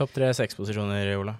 [0.00, 1.34] Topp tre sexposisjoner, Ola.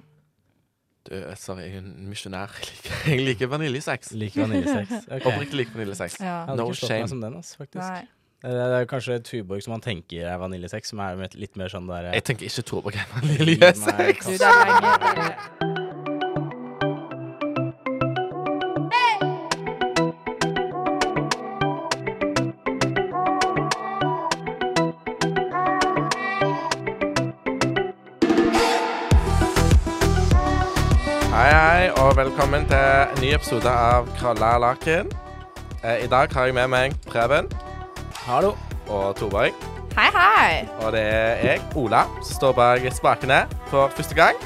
[1.08, 2.52] Du, sorry, jeg er en misjonær.
[2.60, 4.10] Jeg liker, jeg liker vaniljesex.
[4.20, 4.90] Liker vaniljesex.
[5.16, 5.26] Okay.
[5.32, 6.18] Oppriktig liker vaniljesex.
[6.20, 6.26] Ja.
[6.26, 7.06] Jeg hadde No ikke slått shame.
[7.06, 7.88] meg som den, altså, faktisk.
[7.88, 8.02] Nei.
[8.44, 11.88] Eh, Det er kanskje Tuborg som man tenker er vaniljesex, som er litt mer sånn
[11.88, 14.18] der Jeg tenker ikke Tuborg er vaniljesex.
[32.20, 35.08] Velkommen til en ny episode av Kralla laken.
[35.80, 37.48] Eh, I dag har jeg med meg Preben
[38.26, 38.52] Hallo.
[38.90, 39.54] og Torborg.
[39.96, 40.68] Hei, hei!
[40.84, 44.36] Og det er jeg, Ola, som står bak spakene for første gang.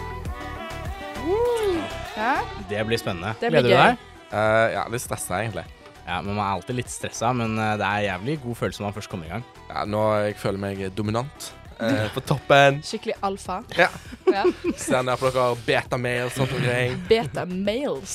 [2.15, 2.37] Ja,
[2.71, 3.35] Det blir spennende.
[3.41, 3.89] Det blir Gleder du gøy.
[3.91, 3.99] deg?
[4.33, 5.65] Eh, ja, litt stressa, egentlig.
[6.07, 8.87] Ja, men Man er alltid litt stressa, men eh, det er jævlig god følelse når
[8.93, 9.45] man først kommer i gang.
[9.69, 11.53] Ja, nå jeg føler meg dominant.
[11.81, 12.81] Eh, på toppen.
[12.85, 13.63] skikkelig alfa.
[13.79, 13.89] Ja.
[14.31, 14.45] Ja.
[14.45, 16.95] Ned på dere beta-mails og greier.
[17.09, 18.15] Beta males,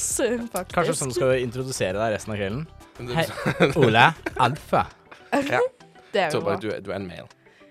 [0.52, 0.76] faktisk.
[0.76, 2.68] Kanskje sånn skal du introdusere deg resten av kvelden?
[3.16, 3.28] Hei,
[3.80, 4.08] Ole.
[4.38, 4.86] Alfa.
[5.30, 5.60] Ja,
[6.12, 6.56] Det er jo bra.
[6.58, 7.28] Du, du er en mail.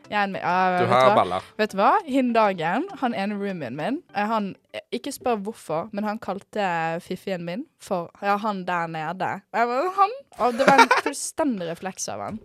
[0.09, 1.15] Jeg er en, uh, Du har hva?
[1.19, 1.49] baller.
[1.59, 1.89] vet du hva?
[2.07, 4.53] Hin dagen, han ene roomien min, eh, han
[4.95, 6.65] Ikke spør hvorfor, men han kalte
[7.05, 9.33] fiffien min for Ja, han der nede.
[9.53, 10.15] Jeg bare, han?
[10.47, 12.39] Og det var en fullstendig refleks av han.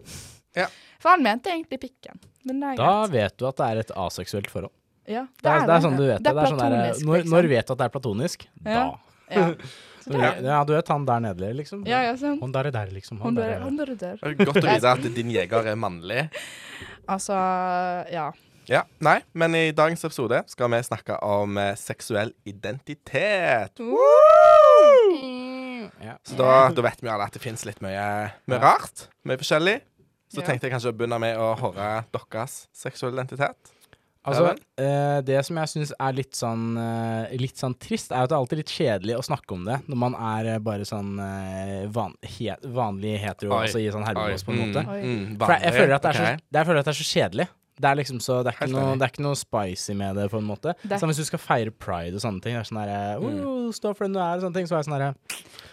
[0.55, 0.67] Ja.
[1.03, 2.19] For han mente egentlig pikken.
[2.47, 3.11] Men det er Da greit.
[3.17, 4.71] vet du at det er et aseksuelt forhold.
[5.07, 6.29] Ja, Det er, det er sånn du vet det.
[6.31, 7.31] Er det er sånn der, når, liksom.
[7.33, 8.45] når vet du at det er platonisk?
[8.63, 8.83] Ja.
[8.83, 8.85] Da.
[9.33, 9.47] Ja.
[10.03, 11.85] Så Ja, du vet han der nede, liksom.
[11.87, 12.41] ja, ja, sant.
[12.43, 13.21] Han der er der, liksom.
[13.21, 14.17] Han Han der, der er der, der.
[14.19, 16.25] Det er Godt å vite at din jeger er mannlig.
[17.07, 17.37] Altså,
[18.11, 18.25] ja.
[18.67, 23.79] Ja, nei, men i dagens episode skal vi snakke om eh, seksuell identitet.
[26.03, 26.17] ja.
[26.23, 28.05] Så da, da vet vi alle at det fins litt mye,
[28.47, 29.07] mye rart.
[29.27, 29.79] Mye forskjellig.
[30.33, 30.47] Så Ja.
[30.47, 33.73] tenkte jeg kanskje å begynne med å høre deres seksuelle identitet.
[34.25, 38.29] Altså, eh, det som jeg syns er litt sånn, eh, litt sånn trist, er at
[38.31, 41.19] det er alltid litt kjedelig å snakke om det når man er eh, bare sånn
[41.19, 43.65] eh, van, he, vanlig hetero, Oi.
[43.67, 44.85] altså i sånn herrebås på en måte.
[44.87, 47.01] Mm, Mm, For jeg, jeg, føler at det er så, jeg føler at det er
[47.03, 47.47] så kjedelig.
[47.75, 50.27] Det er liksom så, det er, ikke noe, det er ikke noe spicy med det,
[50.29, 50.75] på en måte.
[50.83, 52.53] Det- Samme hvis du skal feire pride og sånne ting.
[52.53, 54.67] Det er sånn derre oh, Stå for den du er, og sånne ting.
[54.69, 55.15] Så er jeg sånn derre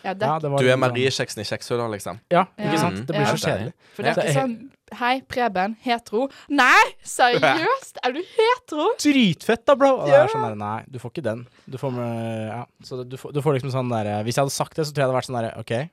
[0.00, 2.20] ja, ja, Du er liksom Mariekjeksen i kjekshylla, liksom.
[2.32, 2.70] Ja, ja, Ja.
[2.70, 3.00] ikke sant?
[3.04, 3.34] Det blir Ja.
[3.36, 3.72] så kjedelig.
[3.94, 5.76] For det er ikke sånn Hei, Preben.
[5.84, 6.24] Hetero.
[6.48, 8.00] Nei, seriøst?
[8.02, 8.88] Er du hetero?
[8.98, 9.92] Dritfett, da, bro!
[10.00, 11.44] Og det er sånn der, Nei, du får ikke den.
[11.70, 12.64] Du får med Ja.
[12.82, 15.04] Så du får, du får liksom sånn derre Hvis jeg hadde sagt det, så tror
[15.04, 15.90] jeg det hadde vært sånn derre OK,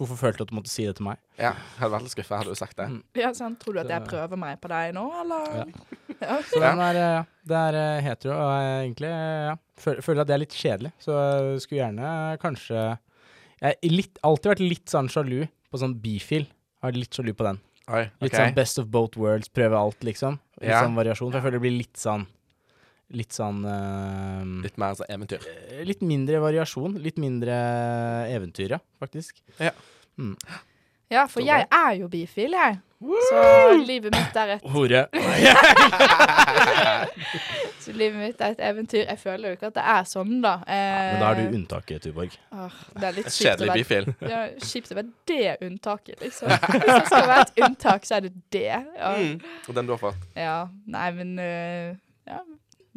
[0.00, 1.18] hvorfor følte du at du måtte si det til meg?
[1.36, 2.86] Ja, jeg Hadde vært litt skuffa, hadde du sagt det.
[2.90, 3.00] Mm.
[3.20, 3.58] Ja, sant.
[3.62, 5.56] Tror du at jeg prøver meg på deg nå, eller?
[5.62, 5.66] Ja.
[6.20, 6.34] Ja.
[6.44, 10.20] Så den er ja, Det er eh, hetero, og jeg egentlig eh, ja, føler, føler
[10.20, 10.90] at det er litt kjedelig.
[11.00, 12.10] Så jeg skulle gjerne
[12.42, 15.38] kanskje Jeg har alltid vært litt sånn sjalu
[15.70, 16.44] på sånn bifil.
[16.84, 17.62] Har litt sjalu på den.
[17.88, 20.36] Oi, Litt sånn best of both worlds, prøve alt, liksom.
[20.60, 20.82] Litt Ja.
[20.84, 21.30] sånn variasjon.
[21.32, 22.26] For jeg føler det blir litt sånn
[23.10, 25.42] Litt sånn uh, Litt mer sånn eventyr.
[25.70, 26.94] Eh, Litt mindre variasjon.
[27.02, 27.56] Litt mindre
[28.30, 29.40] eventyr, ja, faktisk.
[29.58, 29.72] ja,
[31.10, 32.78] Ja, for jeg er jo bifil, jeg.
[33.00, 33.40] Så
[33.82, 35.06] livet mitt er et Hore.
[37.80, 39.06] Så livet mitt er et eventyr.
[39.08, 40.52] Jeg føler jo ikke at det er sånn, da.
[40.68, 42.34] Eh, Men da er du unntaket, Tuborg.
[42.52, 44.04] åh, det er litt kjipt å kjedelig være bifil.
[44.30, 46.46] ja, kjipt å være det unntaket, liksom.
[46.52, 48.66] Hvis det skal være et unntak, så er det det.
[48.68, 49.36] Ja, Mm.
[49.68, 50.20] Og den du har fått.
[50.36, 50.58] ja.
[50.86, 51.88] Nei, men uh,
[52.28, 52.38] Ja.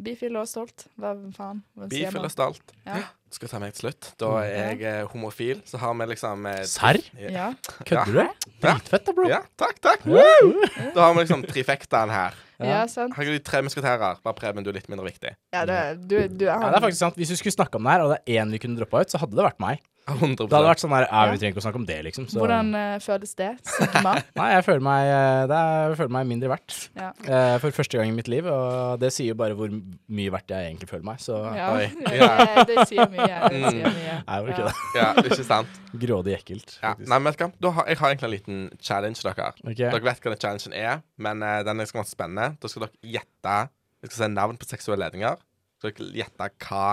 [0.04, 0.86] Bifil og stolt.
[1.00, 1.62] Hva faen?
[1.78, 2.74] Hva Bifil og stolt.
[2.86, 3.00] Ja.
[3.34, 4.10] Skal ta meg til slutt.
[4.20, 7.00] Da er jeg eh, homofil, så har vi liksom eh, Serr?
[7.18, 7.30] Ja.
[7.34, 7.46] Ja.
[7.88, 8.50] Kødder du?
[8.62, 9.26] Dritfett, da, bro.
[9.32, 10.04] Ja, takk, takk.
[10.06, 10.52] Woo!
[10.94, 12.36] Da har vi liksom trifektaen her.
[12.62, 13.16] ja, sant.
[13.16, 14.20] Her er de tre musketerer.
[14.22, 15.34] Bare Preben, du er litt mindre viktig.
[15.56, 17.18] Ja, det, du, du er Ja, det er faktisk sant.
[17.18, 19.10] Hvis vi skulle snakke om det her, og det er én vi kunne droppa ut,
[19.10, 19.82] så hadde det vært meg.
[20.04, 22.26] 100 Det hadde vært sånn her vi trenger ikke å snakke om det, liksom.
[22.28, 22.36] Så.
[22.42, 23.46] Hvordan uh, føles det?
[23.64, 24.12] Sigma?
[24.38, 26.74] Nei, jeg føler meg eh, det er, Jeg føler meg mindre verdt.
[26.98, 27.08] Ja.
[27.24, 30.52] Uh, for første gang i mitt liv, og det sier jo bare hvor mye verdt
[30.52, 31.22] jeg egentlig føler meg.
[31.24, 31.86] Så Ja, Oi.
[32.04, 33.30] det, det sier mye.
[33.48, 33.64] Det Mm.
[33.70, 34.18] sier mye.
[34.28, 34.68] Nei, jo ikke Ja.
[34.68, 35.00] det.
[35.00, 35.80] Ja, ikke sant?
[36.04, 36.76] Grådig ekkelt.
[36.82, 36.92] Ja.
[37.00, 37.74] Nei, men vet du hva?
[37.80, 39.50] Har, jeg har egentlig en liten challenge til dere.
[39.64, 39.88] Okay.
[39.88, 42.50] Dere vet hva den challengen er, men uh, den skal være spennende.
[42.60, 43.56] Da skal dere gjette
[44.04, 45.40] Jeg skal si navn på seksuelle ledninger.
[45.80, 46.86] Så dere gjette hva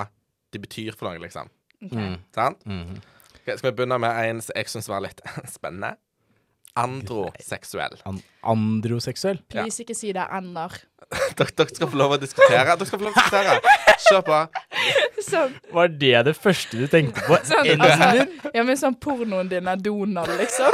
[0.52, 1.52] det betyr for noe, liksom.
[1.82, 1.92] Ok.
[1.98, 2.16] Mm.
[2.36, 2.66] Sant?
[2.70, 3.02] Mhm.
[3.42, 5.22] Ok, skal vi begynne med en som jeg syns var litt
[5.58, 5.96] spennende?
[6.80, 7.98] Androseksuell.
[8.08, 9.42] An androseksuell?
[9.52, 10.72] Please, ikke si det er ender.
[11.36, 12.62] Dere, dere skal få lov å diskutere.
[12.78, 13.58] Dere skal få lov å diskutere.
[14.06, 14.38] Kjør på.
[15.32, 17.36] Sånn, Var det det første du tenkte på?
[17.46, 18.24] sånn, Ender?
[18.56, 20.72] ja, men sånn pornoen din er Donald, liksom.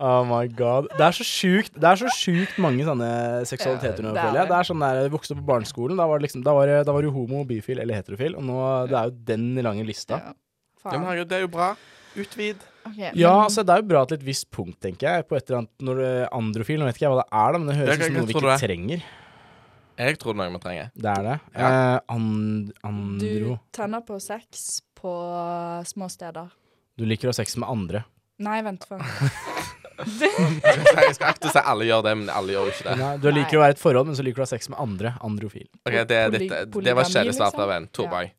[0.00, 0.86] Oh my god.
[0.96, 3.08] Det er så sjukt Det er så sjukt mange sånne
[3.48, 4.48] seksualiteter nå, er føler jeg.
[4.48, 4.56] det.
[4.56, 7.02] Er sånn der, Jeg vokste opp på barneskolen, da var liksom Da var, da var
[7.04, 8.58] du homo, bifil eller heterofil, og nå
[8.88, 10.16] Det er jo den lange lista.
[10.24, 10.32] Ja.
[10.86, 11.74] Ja, men herregud, det er jo bra.
[12.16, 12.56] Utvid.
[12.88, 15.28] Okay, Ja, men- altså det er jo bra til et visst punkt, tenker jeg.
[15.28, 17.52] På et eller annet når du er androfil, nå vet ikke jeg hva det er,
[17.52, 19.02] da, men det høres ut som noe vi ikke trenger.
[20.00, 20.90] Jeg tror det er noe vi trenger.
[20.96, 21.34] Det er det.
[21.54, 21.68] Ja.
[21.68, 25.12] Eh, and, Du andro tenner på sex på
[25.84, 26.48] små steder.
[26.96, 28.04] Du liker å ha sex med andre.
[28.40, 29.04] Nei, vent, faen.
[30.06, 32.96] Jeg skal, akte å si alle gjør det, men alle gjør jo ikke det.
[33.00, 34.68] Nei, du liker å være i et forhold, men så liker du å ha sex
[34.72, 35.12] med andre.
[35.26, 35.68] Androfil.
[35.84, 37.60] Ok, det, er Poly- ditt, det polygami, var kjedelig svar liksom?
[37.60, 37.88] fra venn.
[37.96, 38.32] Torberg.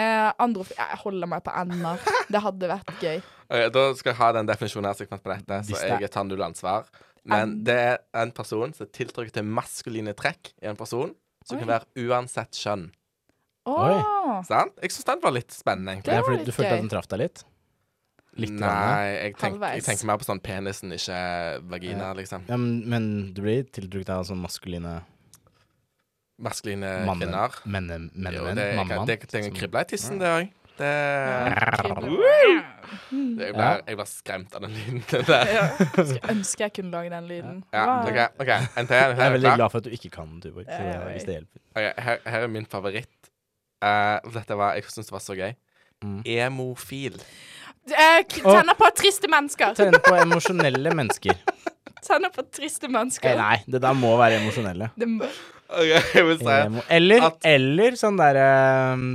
[0.00, 0.70] Eh, androf...
[0.78, 2.04] Jeg holder meg på ender.
[2.30, 3.16] Det hadde vært gøy.
[3.50, 6.04] Ok, da skal jeg ha den definisjonen her så jeg på dette, så det er-
[6.06, 6.86] jeg tar null ansvar.
[7.30, 11.10] Men det er en person som er tiltrukket til maskuline trekk i en person,
[11.44, 11.64] som Oi.
[11.64, 12.86] kan være uansett kjønn.
[13.68, 14.72] Åh, Sant?
[14.80, 16.14] Jeg syns den var litt spennende, Det egentlig.
[16.14, 16.78] Ja, var fordi litt du følte gøy.
[16.78, 17.42] at den traff deg litt?
[18.38, 18.52] Litt?
[18.54, 21.16] Nei, jeg, tenk, jeg tenker mer på sånn penisen, ikke
[21.68, 22.12] vagina, Ja.
[22.14, 22.44] liksom.
[22.48, 25.00] Ja, men, men du blir tiltrukket av sånn maskuline
[26.40, 27.50] Maskuline kvinner.
[27.66, 29.06] menn, menn, Jo, det, mann, mann.
[29.06, 30.48] det det, Som- krible i tissen, det òg.
[30.80, 30.88] Det.
[33.20, 35.02] Jeg blir, jeg blir skremt av den lyden.
[35.10, 35.50] Den der.
[35.52, 35.64] Ja.
[35.92, 37.58] Skulle ønske jeg kunne lage den lyden.
[37.74, 38.20] Ja, OK.
[38.40, 38.96] ok, En til.
[38.96, 40.64] Jeg er veldig glad for at du ikke kan, Tuborg.
[40.64, 41.60] Så Ja, ja, hvis det hjelper.
[41.76, 43.30] Ok, her, her er min favoritt.
[43.84, 45.52] Uh, dette var, Jeg syns det var så gøy.
[46.02, 46.22] Mm.
[46.24, 47.20] Emofil.
[47.88, 49.74] Eh, Tenner på triste mennesker.
[49.74, 51.38] Tenner på emosjonelle mennesker.
[52.06, 53.36] Tenner på triste Eh, mennesker.
[53.36, 54.90] nei, det der må være emosjonelle.
[55.70, 56.82] Okay, jeg vil si Emo.
[56.90, 58.46] Eller, at- eller sånn derre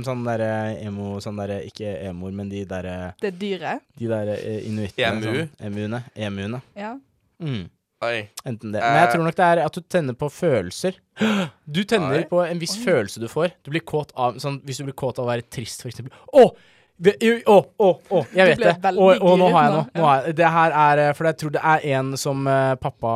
[0.06, 0.40] Sånn der
[0.86, 3.82] emo Sånn derre Ikke emoer, men de derre det dyret.
[3.98, 5.10] De derre eh, inuittene.
[5.20, 5.26] Emu?
[5.26, 6.00] Sånn, emuene.
[6.16, 6.62] Emuene.
[6.74, 6.94] Ja.
[7.42, 7.68] Mm.
[8.06, 8.28] Oi.
[8.46, 8.80] Enten det.
[8.80, 9.12] Men jeg Eh.
[9.12, 10.94] tror nok det er at du tenner på følelser.
[11.70, 12.24] Du tenner Oi.
[12.24, 13.52] på en viss følelse du får.
[13.62, 16.12] Du blir kåt av sånn, Hvis du blir kåt av å være trist, for eksempel.
[16.32, 16.54] Å!
[16.96, 18.92] Å, å, å, jeg vet det.
[18.96, 19.84] Og, og nå har jeg noe.
[19.92, 23.12] Nå jeg, det her er eh, For jeg tror det er en som eh, pappa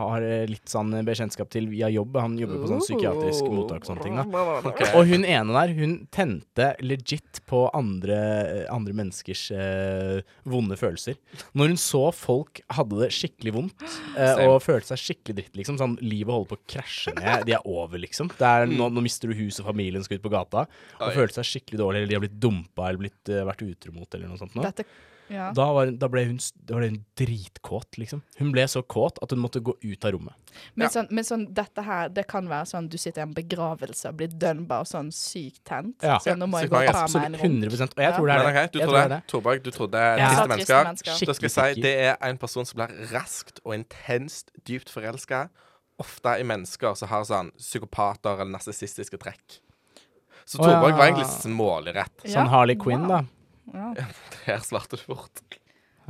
[0.00, 2.18] har eh, litt sånn bekjentskap til via jobb.
[2.18, 4.18] Han jobber på sånn psykiatrisk mottak og sånne ting.
[4.18, 4.26] da
[4.70, 4.90] Okay.
[4.98, 8.18] Og hun ene der, hun tente legit på andre,
[8.72, 11.18] andre menneskers eh, vonde følelser.
[11.58, 13.86] Når hun så folk hadde det skikkelig vondt
[14.18, 17.56] eh, og følte seg skikkelig dritt, liksom, sånn livet holder på å krasje ned, de
[17.56, 18.30] er over, liksom.
[18.38, 20.66] Det er, nå, nå mister du hus og familien, skal ut på gata,
[20.98, 21.14] og Oi.
[21.16, 24.14] følte seg skikkelig dårlig, eller de har blitt dumpa eller blitt, eh, vært utro mot,
[24.14, 24.54] eller noe sånt.
[24.54, 24.62] Nå.
[24.62, 24.84] Dette
[25.30, 25.52] ja.
[25.54, 28.22] Da, var, da ble hun, da ble hun dritkåt, liksom.
[28.40, 30.34] Hun ble så kåt at hun måtte gå ut av rommet.
[30.74, 30.90] Men, Ja.
[30.90, 34.16] sånn, men sånn, dette her, det kan være sånn du sitter i en begravelse og
[34.16, 36.02] blir dønn bare sånn sykt tent.
[36.02, 36.18] Ja.
[36.18, 37.34] Så nå må Ja, jeg gå og ta meg en.
[37.38, 38.16] 100 Og jeg Ja.
[38.16, 38.72] tror det er Men det.
[38.72, 39.22] Du Jeg tror det.
[39.28, 40.16] Torborg, du trodde Ja.
[40.16, 40.84] triste Triste mennesker.
[40.84, 41.26] mennesker.
[41.26, 45.48] Da skal jeg si det er en person som blir raskt og intenst dypt forelska.
[46.00, 49.60] Ofte i mennesker som har sånn psykopater eller narsissistiske trekk.
[50.44, 50.58] Så.
[50.58, 52.24] Torborg var egentlig smålig rett.
[52.26, 53.08] Sånn Harley Quinn, Wow.
[53.08, 53.80] da.
[53.96, 54.06] Ja.
[54.46, 55.42] Der svarte du fort.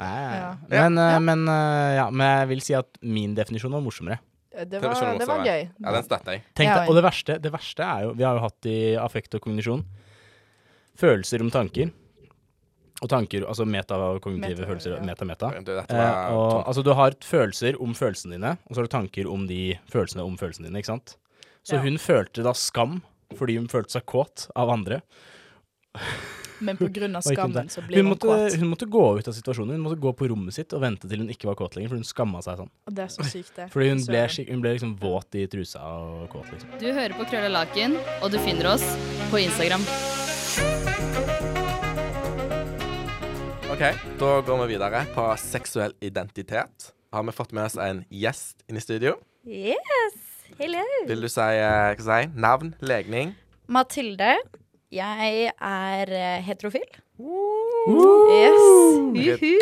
[0.00, 1.19] Ja, Men, ja.
[1.21, 4.19] Men, eh, eh, ja, men jeg vil si at min definisjon var morsommere.
[4.67, 5.69] Det var var, det var gøy.
[5.81, 6.43] Ja, den støtter jeg.
[6.59, 9.35] Tenk deg, og det verste, det verste er jo Vi har jo hatt i affekt
[9.38, 9.85] og kognisjon
[11.00, 11.91] følelser om tanker.
[13.00, 14.99] Og tanker, altså metakognitive Meta, følelser.
[15.06, 15.53] Meta-meta.
[15.56, 15.85] Ja.
[15.87, 19.47] Eh, og, altså, du har følelser om følelsene dine, og så har du tanker om
[19.49, 19.61] de
[19.93, 20.83] følelsene om følelsene dine.
[20.83, 21.15] ikke sant?
[21.65, 21.81] Så Ja.
[21.85, 23.03] hun følte da skam
[23.38, 25.00] fordi hun følte seg kåt av andre.
[26.61, 28.55] Men om skammen så blir Hun hun måtte, kåt.
[28.61, 29.79] hun måtte gå ut av situasjonen.
[29.79, 32.00] Hun måtte gå på rommet sitt og vente til hun ikke var kåt lenger, for
[32.00, 32.71] hun skamma seg sånn.
[32.87, 33.69] Og det er så sykt, det.
[33.75, 36.77] Fordi hun ble, hun ble liksom våt i trusa og kåt, liksom.
[36.82, 38.87] Du hører på Krølla Laken, og du finner oss
[39.33, 39.87] på Instagram.
[43.71, 43.85] OK,
[44.21, 46.91] da går vi videre på seksuell identitet.
[47.15, 49.17] Har vi fått med oss en gjest inn i studio?
[49.49, 50.30] Yes.
[50.61, 50.83] Hello.
[51.09, 53.31] Vil du si, uh, si navn, legning?
[53.73, 54.35] Mathilde.
[54.93, 56.88] Jeg er eh, heterofil.
[57.21, 58.26] Woo!
[58.35, 58.64] Yes.
[59.38, 59.52] Uhu.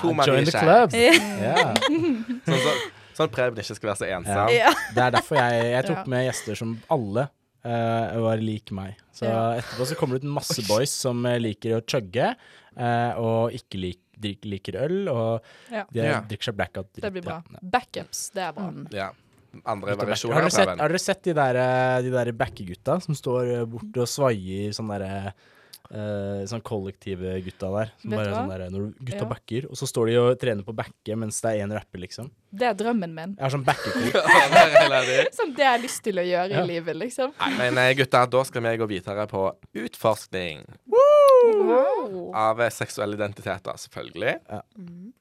[0.00, 0.94] To Ah, Join the club!
[0.96, 1.12] Ja.
[1.44, 1.74] Ja.
[2.48, 2.72] Sånn, så,
[3.18, 4.50] sånn Preben ikke skal være så ensom.
[4.54, 4.72] Ja.
[4.96, 8.96] Det er derfor jeg, jeg tok med gjester som alle uh, var lik meg.
[9.14, 12.32] Så etterpå så kommer det ut masse boys som liker å chugge,
[12.80, 15.84] uh, og ikke lik, drik, liker øl, og Ja.
[15.92, 16.18] de Ja.
[16.32, 16.90] drikker seg blackout.
[16.96, 17.42] Det blir bra.
[17.52, 17.60] Ja.
[17.76, 18.70] Backups, det er bra.
[18.72, 18.86] Mm.
[18.96, 19.10] Ja.
[19.64, 23.16] Andre variasjoner Har dere sett, har dere sett de der, eh, de der backegutta som
[23.16, 25.32] står eh, borte og svaier sånn derre
[25.88, 27.90] Uh, sånn kollektive gutta der.
[28.02, 29.28] Som bare sånn der, når gutta Ja.
[29.30, 32.30] backer, og så står de og trener på backe mens det er én rapper, liksom.
[32.52, 33.32] Det er drømmen min.
[33.38, 34.12] Jeg har sånn backekor.
[35.38, 36.62] Sånn det jeg har lyst til å gjøre Ja.
[36.62, 37.32] i livet, liksom.
[37.40, 42.32] Nei, men gutta, da skal vi gå videre på utforskning Wow.
[42.34, 44.40] av seksuelle seksuell identitet, da, selvfølgelig.
[44.44, 44.60] Ja.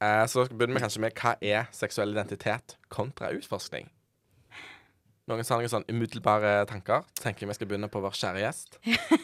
[0.02, 3.88] Eh, så begynner vi kanskje med hva er seksuell identitet kontra utforskning?
[5.28, 7.04] Noen noen sånn umiddelbare tanker?
[7.20, 8.78] Tenker vi skal begynne på vår kjære gjest.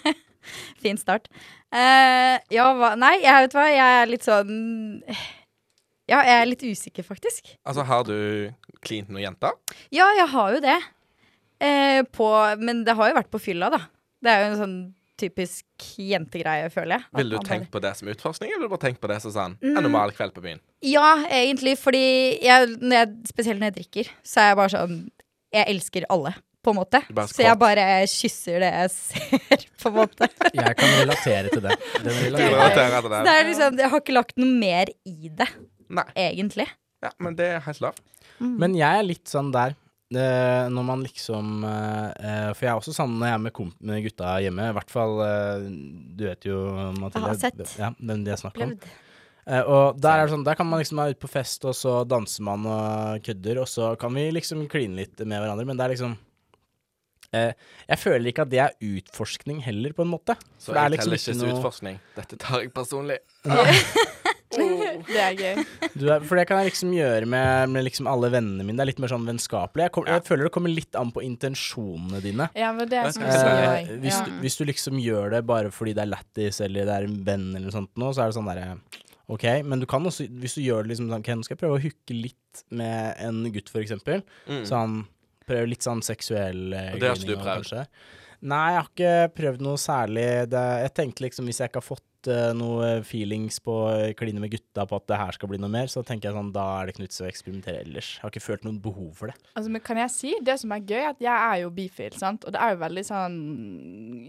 [0.83, 1.29] Fin start.
[1.72, 4.51] Uh, ja, hva Nei, jeg vet hva, jeg er litt sånn
[6.12, 7.53] Ja, jeg er litt usikker, faktisk.
[7.63, 8.51] Altså, har du
[8.83, 9.55] klint noen jenter?
[9.95, 10.75] Ja, jeg har jo det.
[11.63, 12.27] Uh, på
[12.60, 13.86] Men det har jo vært på fylla, da.
[14.19, 14.77] Det er jo en sånn
[15.24, 17.07] typisk jentegreie, føler jeg.
[17.15, 19.77] Ville du tenkt på det som utforskning, eller bare tenkt på det som sånn Mm.
[19.77, 20.60] en normal kveld på byen?
[20.83, 24.98] Ja, egentlig, fordi jeg, når jeg, spesielt når jeg drikker, så er jeg bare sånn
[25.53, 26.33] Jeg elsker alle.
[26.63, 27.01] på en måte.
[27.27, 30.29] Så jeg bare kysser det jeg ser, på en måte.
[30.55, 31.75] Jeg kan relatere til det.
[32.05, 33.19] Det, relatere til det.
[33.27, 35.50] det er liksom, jeg har ikke lagt noe mer i det,
[35.91, 36.05] Nei.
[36.29, 36.69] egentlig.
[37.03, 38.00] Ja, men det er helt lov.
[38.39, 39.75] Men jeg er litt sånn der
[40.15, 43.53] eh, når man liksom eh, eh, For jeg er også sånn når jeg er med,
[43.60, 45.13] komp med gutta hjemme, i hvert fall
[46.17, 46.57] Du vet jo,
[46.98, 47.27] Mathilde.
[47.27, 47.63] har sett.
[47.79, 48.74] Ja, hvem de jeg snakker om.
[49.47, 51.75] Eh, og der er det sånn, der kan man liksom være ute på fest, og
[51.75, 55.75] så danser man og kødder, og så kan vi liksom kline litt med hverandre, men
[55.79, 56.13] det er liksom
[57.33, 57.51] eh,
[57.89, 60.38] Jeg føler ikke at det er utforskning heller, på en måte.
[60.57, 62.00] Så For det er liksom ikke noe- utforskning.
[62.15, 63.19] Dette tar jeg personlig.
[64.53, 65.62] Det er gøy.
[65.97, 68.77] Du er, for det kan jeg liksom gjøre med, med liksom alle vennene mine.
[68.77, 69.88] Det er litt mer sånn vennskapelig.
[69.88, 72.45] Jeg, kom, jeg føler det kommer litt an på intensjonene dine.
[72.53, 74.27] Ja, men det er som sier Eh, hvis, Ja.
[74.27, 77.17] du, hvis du liksom gjør det bare fordi det er lættis, eller det er en
[77.25, 78.67] venn, eller noe sånt, nå, så er det sånn derre
[79.32, 81.62] OK, men du kan også, hvis du gjør det liksom sånn OK, nå skal jeg
[81.63, 84.24] prøve å hooke litt med en gutt, for eksempel.
[84.50, 84.65] Mm.
[84.68, 84.98] Sånn
[85.48, 87.48] prøver litt sånn seksuell eh, Og det har ikke du prøvd?
[87.63, 87.88] kanskje-
[88.44, 90.25] Nei, jeg har ikke prøvd noe særlig.
[90.51, 94.42] Det, jeg tenkte liksom hvis jeg ikke har fått eh, noe feelings på å kline
[94.42, 96.65] med gutta på at det her skal bli noe mer, så tenker jeg sånn, da
[96.77, 98.12] er det ikke noe å eksperimentere ellers.
[98.15, 99.38] Jeg har ikke følt noe behov for det.
[99.53, 102.18] Altså, men kan jeg si, det som er gøy, er at jeg er jo bifil,
[102.20, 102.48] sant?
[102.48, 103.38] Og det er jo veldig sånn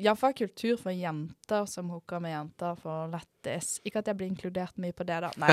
[0.04, 3.78] Iallfall kultur for jenter som hooker med jenter for lættis.
[3.84, 5.30] Ikke at jeg blir inkludert mye på det, da.
[5.40, 5.52] Nei,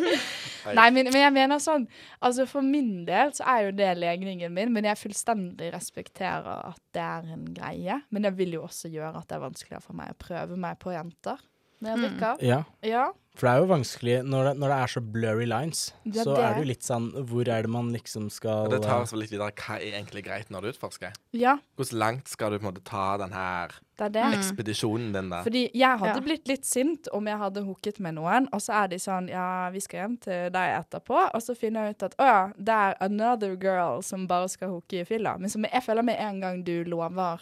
[0.78, 1.86] Nei men, men jeg mener sånn
[2.20, 6.82] Altså, for min del så er jo det legningen min, men jeg fullstendig respekterer at
[6.94, 8.00] det er en greie.
[8.10, 10.78] Men det vil jo også gjøre at det er vanskeligere for meg å prøve meg
[10.82, 11.40] på jenter
[11.82, 12.42] når jeg Mm.
[12.42, 13.10] Ja, Ja.
[13.34, 16.34] for det er jo vanskelig når det, når det er så blurry lines, er så
[16.36, 16.44] det.
[16.44, 19.12] er det jo litt sånn Hvor er det man liksom skal ja, det tar oss
[19.12, 19.52] litt videre.
[19.52, 21.12] Hva er egentlig greit når du utforsker?
[21.32, 24.38] ja, Hvor langt skal du på en måte ta den her det er det.
[24.38, 25.42] ekspedisjonen din, da?
[25.44, 26.20] Fordi jeg hadde Ja.
[26.20, 29.70] blitt litt sint om jeg hadde hooket med noen, og så er de sånn Ja,
[29.70, 32.68] vi skal hjem til deg etterpå, og så finner jeg ut at å ja, det
[32.68, 35.38] er another girl som bare skal hooke i fylla.
[35.38, 37.40] Men som jeg føler med en gang du lover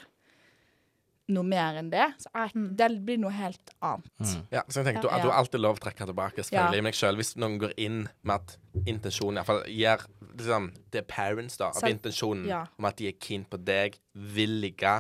[1.29, 4.09] noe mer enn det, så er, det blir noe helt annet.
[4.23, 4.47] Mm.
[4.51, 6.79] Ja, så jeg tenker, du, du har alltid lov å trekke tilbake, selvfølgelig.
[6.81, 6.83] Ja.
[6.83, 8.57] Men jeg selv, hvis noen går inn med at
[8.89, 10.07] intensjonen iallfall gir
[10.39, 12.63] liksom, Det er parents, da, av Selv- intensjonen ja.
[12.79, 14.97] om at de er keen på deg, vil ligge,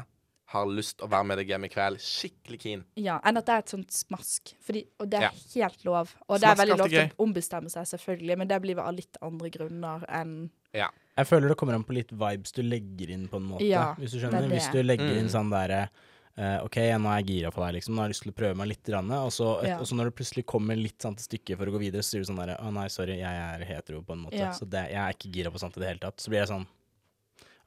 [0.48, 1.98] har lyst å være med deg hjem i kveld.
[2.00, 2.84] Skikkelig keen.
[2.96, 4.54] Ja, Enn at det er et sånt smask.
[4.64, 5.30] Fordi, og det er Ja.
[5.54, 6.14] helt lov.
[6.28, 9.16] Og det er veldig lov til å ombestemme seg, selvfølgelig, men det blir av litt
[9.22, 10.88] andre grunner enn Ja.
[11.18, 13.66] Jeg føler det kommer an på litt vibes du legger inn, på en måte.
[13.68, 14.44] Ja, hvis du det skjønner.
[14.44, 14.58] er det.
[14.58, 15.32] Hvis du legger inn Mm.
[15.34, 15.88] sånn derre
[16.38, 17.94] eh, OK, nå er jeg gira på deg, liksom.
[17.96, 19.78] Nå har jeg lyst til å prøve meg litt, Rann, og, så, et, Ja.
[19.82, 22.14] og så når det plutselig kommer litt sant, til stykket for å gå videre, så
[22.14, 24.38] sier du sånn derre Å nei, sorry, jeg er hetero, på en måte.
[24.40, 24.52] Ja.
[24.56, 26.20] Så det, jeg er ikke gira på sånt i det hele tatt.
[26.22, 26.66] Så blir jeg sånn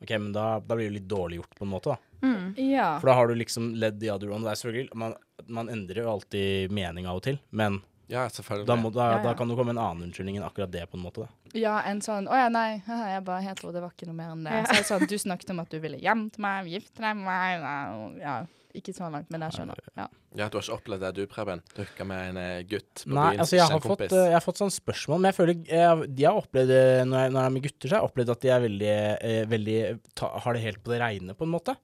[0.02, 1.98] OK, men da, da blir det litt dårlig gjort, på en måte, da.
[2.26, 2.56] Mm.
[2.58, 2.88] Ja.
[3.02, 4.42] For da har du liksom ledd the other one.
[4.46, 5.14] Det er selvfølgelig Man,
[5.48, 8.66] man endrer jo alltid mening av og til, men ja, selvfølgelig.
[8.68, 9.24] da, må, da, Ja, ja.
[9.24, 11.24] da kan det komme en annen unnskyldning enn akkurat det, på en måte.
[11.28, 11.30] da.
[11.58, 14.44] Ja, en sånn Å ja, nei, jeg bare hetero, det var ikke noe mer enn
[14.44, 14.52] det.
[14.58, 14.66] Ja.
[14.66, 17.22] Så jeg sa, sånn, du snakket om at du ville hjem til meg, gifte deg
[17.22, 18.36] med meg Ja,
[18.78, 19.82] ikke så langt, men jeg skjønner.
[19.98, 20.06] Ja.
[20.40, 21.62] Ja, Du har ikke opplevd det, du, Preben?
[21.78, 24.46] Dukka med en eh, gutt på Nei, byen, altså jeg har, fått, eh, jeg har
[24.46, 27.52] fått sånne spørsmål, men jeg føler jeg, de har opplevd det når jeg, når jeg
[27.52, 28.92] er med gutter, så har jeg opplevd at de er veldig,
[29.32, 29.80] eh, veldig
[30.22, 31.76] ta, har det helt på det reine, på en måte.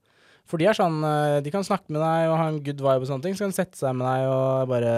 [0.47, 3.03] For de er sånn eh, De kan snakke med deg og ha en good vibe
[3.03, 4.93] og sånne ting, så kan de sette seg med deg og bare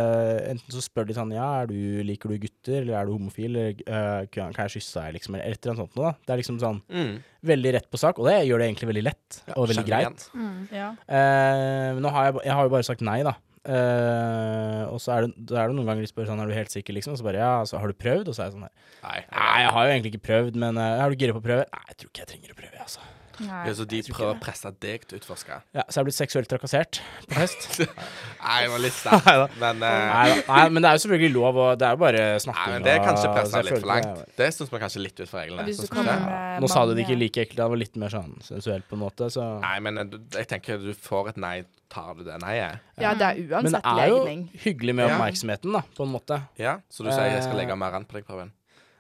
[0.52, 1.76] Enten så spør de sånn Ja, er du,
[2.06, 5.50] liker du gutter, eller er du homofil, eller uh, kan jeg kysse deg, liksom, eller
[5.50, 6.14] et eller annet sånt noe, da.
[6.28, 7.14] Det er liksom sånn Mm.
[7.50, 10.26] veldig rett på sak, og det gjør det egentlig veldig lett, Ja, og veldig greit.
[10.38, 10.56] Mm.
[10.76, 10.90] Ja.
[11.10, 13.36] uh, men nå har jeg, jeg har jo bare sagt nei, da.
[13.70, 16.72] Uh, og så er, det, er det noen ganger de spør sånn, er du helt
[16.74, 17.14] sikker, liksom?
[17.16, 18.30] Og så bare ja, så har du prøvd?
[18.32, 19.20] Og så er jeg sånn her, Nei.
[19.34, 21.66] nei, jeg har jo egentlig ikke prøvd, men uh, er du gira på å prøve?
[21.74, 23.06] Nei, jeg tror ikke jeg trenger å prøve, altså.
[23.40, 23.62] Nei.
[23.70, 24.42] Ja, så de prøver å det.
[24.44, 25.60] presse deg til å utforske?
[25.78, 27.68] Ja, så jeg er blitt seksuelt trakassert på fest.
[28.46, 29.56] Nei, det var litt sterkt.
[29.64, 29.96] Men, uh...
[30.10, 32.86] nei, nei, men det er jo selvfølgelig lov, og det er jo bare nei, men
[32.86, 34.22] det er kanskje pressa litt for langt.
[34.26, 35.66] det- Det syns vi kanskje litt ut fra reglene.
[35.68, 38.10] Hvis du Syns kommer Nå sa du det ikke like ekkelt, det var litt mer
[38.14, 41.58] sånn sensuelt på en måte, så Nei, men eh, jeg tenker du får et nei.
[41.90, 42.84] Tar du det neiet?
[43.02, 43.64] Ja, det er uansett legning.
[43.64, 44.42] Men det er jo legning.
[44.62, 46.38] hyggelig med oppmerksomheten, da, på en måte.
[46.62, 46.76] Ja?
[46.94, 48.52] Så du sier jeg skal Eh, legge mer an på deg, Prøven?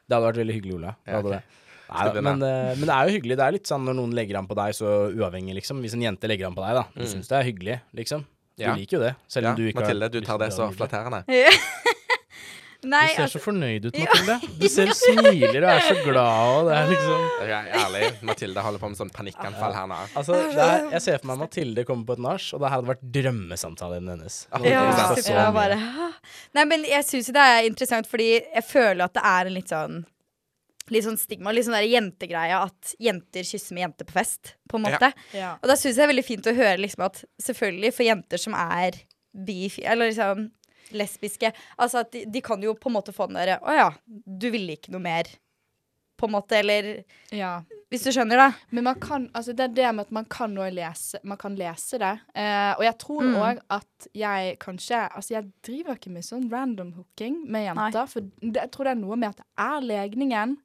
[0.09, 0.95] Det hadde vært veldig hyggelig, Ola.
[1.05, 1.41] Det Ja, okay.
[1.89, 3.37] Nei, da, men, eh, men det er jo hyggelig.
[3.39, 5.79] Det er litt sånn når noen legger an på deg, så uavhengig, liksom.
[5.81, 6.83] Hvis en jente legger an på deg, da.
[6.95, 7.09] Du Mm.
[7.13, 8.25] syns det er hyggelig, liksom.
[8.57, 8.75] Du Ja.
[8.75, 9.15] liker jo det.
[9.27, 11.23] Selv Ja, du ikke Mathilde, har du tar det så flatterende.
[12.81, 14.35] Nei, Du ser altså, så fornøyd ut, Mathilde.
[14.61, 18.63] Du ser smiler og er så glad, og det er liksom Jeg er ærlig, Mathilde
[18.63, 19.97] holder på med sånn panikkanfall her nå.
[20.15, 23.03] Altså, er, jeg ser for meg Mathilde kommer på et nach, og det hadde vært
[23.17, 24.37] drømmesamtalen hennes.
[24.63, 26.07] Ja, så «Hæ?»
[26.55, 29.57] Nei, men jeg syns jo det er interessant, fordi jeg føler at det er en
[29.59, 29.99] litt sånn
[30.89, 34.77] Litt sånn stigma, litt sånn der jentegreia at jenter kysser med jenter på fest, på
[34.79, 35.11] en måte.
[35.37, 35.55] Ja.
[35.61, 38.37] Og da syns jeg det er veldig fint å høre liksom at selvfølgelig for jenter
[38.41, 38.97] som er
[39.33, 40.47] bifi, eller liksom
[40.91, 43.89] lesbiske Altså at de, de kan jo på en måte få den derre Å ja,
[44.09, 45.27] du ville ikke noe mer,
[46.17, 46.87] på en måte, eller
[47.31, 47.59] ja.
[47.93, 48.47] Hvis du skjønner, da.
[48.75, 51.55] Men man kan, altså det er det med at man kan nå lese Man kan
[51.57, 52.11] lese det.
[52.37, 53.61] Eh, og jeg tror Mm.
[53.77, 58.05] at jeg kanskje Altså, jeg driver ikke med sånn random hooking med jenter.
[58.09, 60.57] For det, jeg tror det er noe med at det er legningen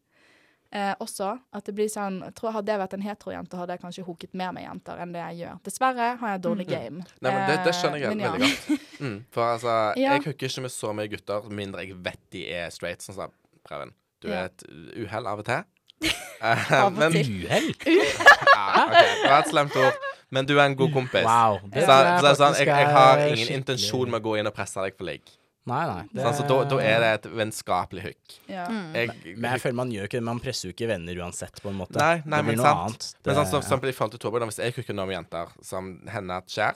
[0.74, 1.30] eh, også.
[1.54, 4.34] At det blir sånn jeg tror Hadde jeg vært en heterojente, hadde jeg kanskje hooket
[4.34, 5.60] mer med jenter enn det jeg gjør.
[5.68, 7.04] Dessverre har jeg dårlig game.
[7.24, 8.32] Nei, men det, det skjønner jeg Eh, veldig ja.
[8.44, 8.88] godt.
[9.00, 10.14] Mm, for altså, Ja.
[10.16, 13.02] jeg hooker ikke med så mye gutter, mindre jeg vet de er straight.
[13.06, 13.32] Sånn som
[13.64, 13.94] Preben.
[14.20, 14.44] Du Ja.
[14.44, 14.64] er et
[15.06, 15.64] uhell av og til.
[16.44, 17.30] Eh, Av og til.
[17.46, 17.70] Uhell?
[18.54, 19.96] Ja, ok, det var et slemt ord.
[20.34, 21.24] Men du er en god kompis.
[21.24, 21.60] Wow.
[21.62, 24.48] Så, Det så, det er sånn, jeg, jeg har ingen intensjon med å gå inn
[24.50, 25.22] og presse deg for ligg.
[25.66, 26.02] Nei, nei.
[26.12, 28.34] det- Sånn, så da, da er det et vennskapelig hook.
[28.48, 28.66] Ja.
[28.92, 30.22] Jeg, Men jeg føler man gjør ikke det.
[30.28, 31.96] Man presser jo ikke venner uansett, på en måte.
[31.96, 32.80] Nei, nei, det blir men noe sant.
[32.84, 33.14] annet.
[33.24, 36.36] Men sånn som så, i forhold til Torbjørn, hvis jeg hooker noen jenter som hender
[36.44, 36.74] at skjer,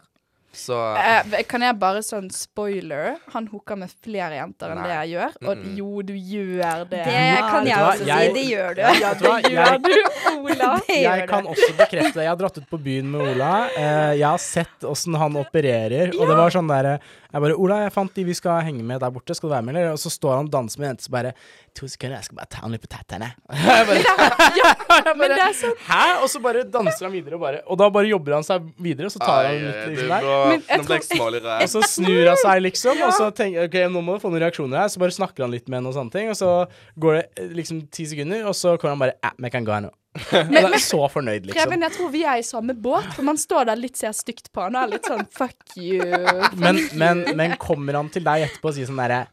[0.51, 3.19] så Eh, kan jeg bare sånn spoiler?
[3.35, 5.35] Han hooker med flere jenter enn det jeg gjør.
[5.45, 5.77] Og Mm-mm.
[5.77, 7.05] jo, du gjør det.
[7.05, 8.33] Det kan jeg også Jeg- si.
[8.33, 8.81] Det gjør du.
[8.81, 8.93] Ja?
[9.13, 9.93] Det gjør Jeg, du,
[10.39, 10.71] Ola.
[10.89, 12.25] Det gjør jeg kan også bekrefte det.
[12.25, 13.53] Jeg har dratt ut på byen med Ola.
[13.77, 17.83] Eh, jeg har sett åssen han opererer, og det var sånn derre Jeg bare 'Ola,
[17.85, 19.35] jeg fant de vi skal henge med der borte.
[19.37, 21.13] Skal du være med, eller?' Og så står han og danser med en jente som
[21.13, 21.33] bare
[21.77, 23.29] 'To sekunder, jeg skal bare ta han litt på tettene'.
[24.61, 24.71] ja,
[25.19, 26.23] Men det er sånn Hæ?
[26.23, 29.07] Og så bare danser han videre, og bare Og da bare jobber han seg videre,
[29.07, 30.25] og så tar han litt liksom der.
[31.63, 34.47] Og så snur han seg, liksom, og så tenker OK, nå må du få noen
[34.47, 34.89] reaksjoner her.
[34.89, 36.65] Så bare snakker han litt med henne og sånne ting, og så
[36.97, 39.73] går det eh, liksom ti sekunder, og så kommer han bare 'Æ, vi kan gå
[39.77, 39.93] her nå'.
[40.53, 41.59] Da er så fornøyd, liksom.
[41.63, 44.53] Preben, jeg tror vi er i samme båt, for man står der litt ser stygt
[44.55, 46.05] på han og er litt sånn fuck you.
[46.59, 49.27] Men, men, men kommer han til deg etterpå og sier sånn derre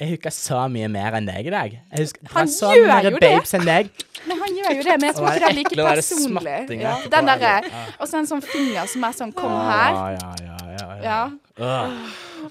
[0.00, 1.74] Jeg husker så mye mer enn deg i dag.
[1.94, 3.20] Jeg husker Han så gjør mye jo det.
[3.22, 3.92] babes enn deg.
[4.24, 6.80] Men han gjør jo det, men jeg tror ikke det er like ekle personlig.
[6.80, 7.82] Ja, den derre ja.
[8.00, 9.98] Og så en sånn finger som er sånn kom her.
[9.98, 11.18] Ja, ja, ja, ja, ja.
[11.60, 11.82] Ja.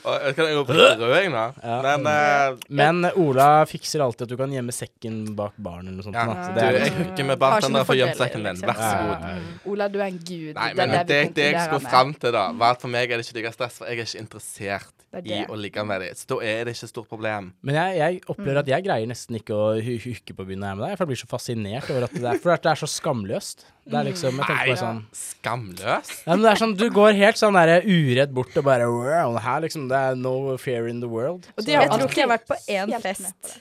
[0.03, 1.43] Jeg kan jo bli rød, jeg nå.
[1.63, 1.77] Ja.
[1.85, 6.07] Men uh, Men Ola fikser alltid at du kan gjemme sekken bak baren eller noe
[6.07, 6.17] sånt.
[6.17, 6.47] ja.
[6.47, 7.39] Så det er jeg liksom- hooker med
[7.75, 8.59] noe for å gjemme sekken din.
[8.61, 8.73] liksom.
[8.73, 9.71] Vær så god.
[9.73, 10.51] Ola, du er en gud.
[10.55, 12.87] Nei, Det men det, det, vi det jeg skulle fram til, da, var at for
[12.93, 15.47] meg er det ikke like stress, for jeg er ikke interessert er i det.
[15.47, 16.15] å ligge med dem.
[16.15, 17.53] Så da er det ikke et stort problem.
[17.61, 18.29] Men jeg, jeg Mm.
[18.33, 20.87] opplever at jeg greier nesten ikke å hu- hooke på byen når jeg er med
[20.89, 20.97] deg.
[20.97, 23.65] For jeg blir så fascinert over at det er, for det er så skamløst.
[23.85, 26.23] Det er liksom, jeg tenker Nei, bare sånn Skamløst?
[26.25, 29.37] ja, men det er sånn, Du går helt sånn der uredd bort og bare wow,
[29.37, 31.47] her liksom, Det er no fear in the world.
[31.57, 33.59] Og de, Jeg tror ikke jeg har vært på én fest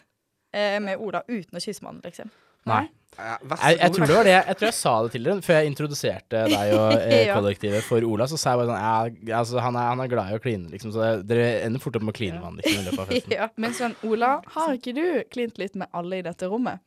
[0.54, 2.30] eh, med Ola uten å kysse mannen, liksom.
[2.66, 2.88] Nei.
[3.12, 5.68] Jeg, jeg tror det var det Jeg tror jeg sa det til dere før jeg
[5.68, 8.25] introduserte deg og eh, kollektivet for Ola.
[8.31, 10.70] Så sa jeg bare sånn ja, altså, han, er, han er glad i å kline,
[10.72, 10.94] liksom.
[10.94, 13.35] Så dere ender fort opp med å kline med han liksom, i løpet av festen.
[13.38, 13.51] Ja.
[13.61, 16.81] Men sånn, Ola, har ikke du klint litt med alle i dette rommet?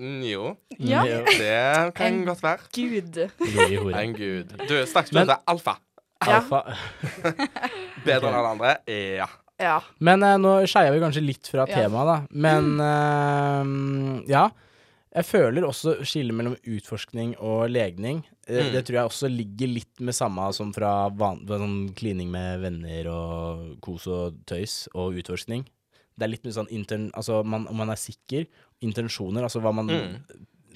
[0.00, 1.04] Mm, Jo, Ja.
[1.04, 1.60] Mm, det
[2.00, 2.66] kan En- godt være.
[2.74, 3.20] Gud.
[3.92, 4.56] En gud.
[4.64, 5.36] Du, snakkes du om det?
[5.52, 5.76] Alfa.
[6.22, 6.64] Alfa.
[8.06, 8.74] Bedre enn alle andre?
[8.88, 9.28] Ja.
[9.62, 9.76] Ja.
[10.02, 11.84] Men eh, nå skeia vi kanskje litt fra Ja.
[11.84, 12.16] temaet, da.
[12.32, 14.48] Men eh, ja.
[15.12, 18.22] Jeg føler også skillet mellom utforskning og legning.
[18.46, 18.72] Eh, Mm.
[18.72, 23.08] Det tror jeg også ligger litt med samme som fra van sånn klining med venner
[23.12, 25.66] og kos og tøys og utforskning.
[26.16, 27.10] Det er litt med sånn intern...
[27.14, 28.46] Altså man, om man er sikker.
[28.80, 30.16] Intensjoner, altså hva man Mm.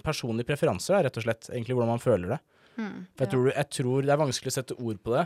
[0.05, 1.49] Personlige preferanser, da, rett og slett.
[1.51, 2.39] Egentlig hvordan man føler det.
[2.77, 3.07] Mm.
[3.17, 5.25] For jeg, tror, jeg tror det er vanskelig å sette ord på det,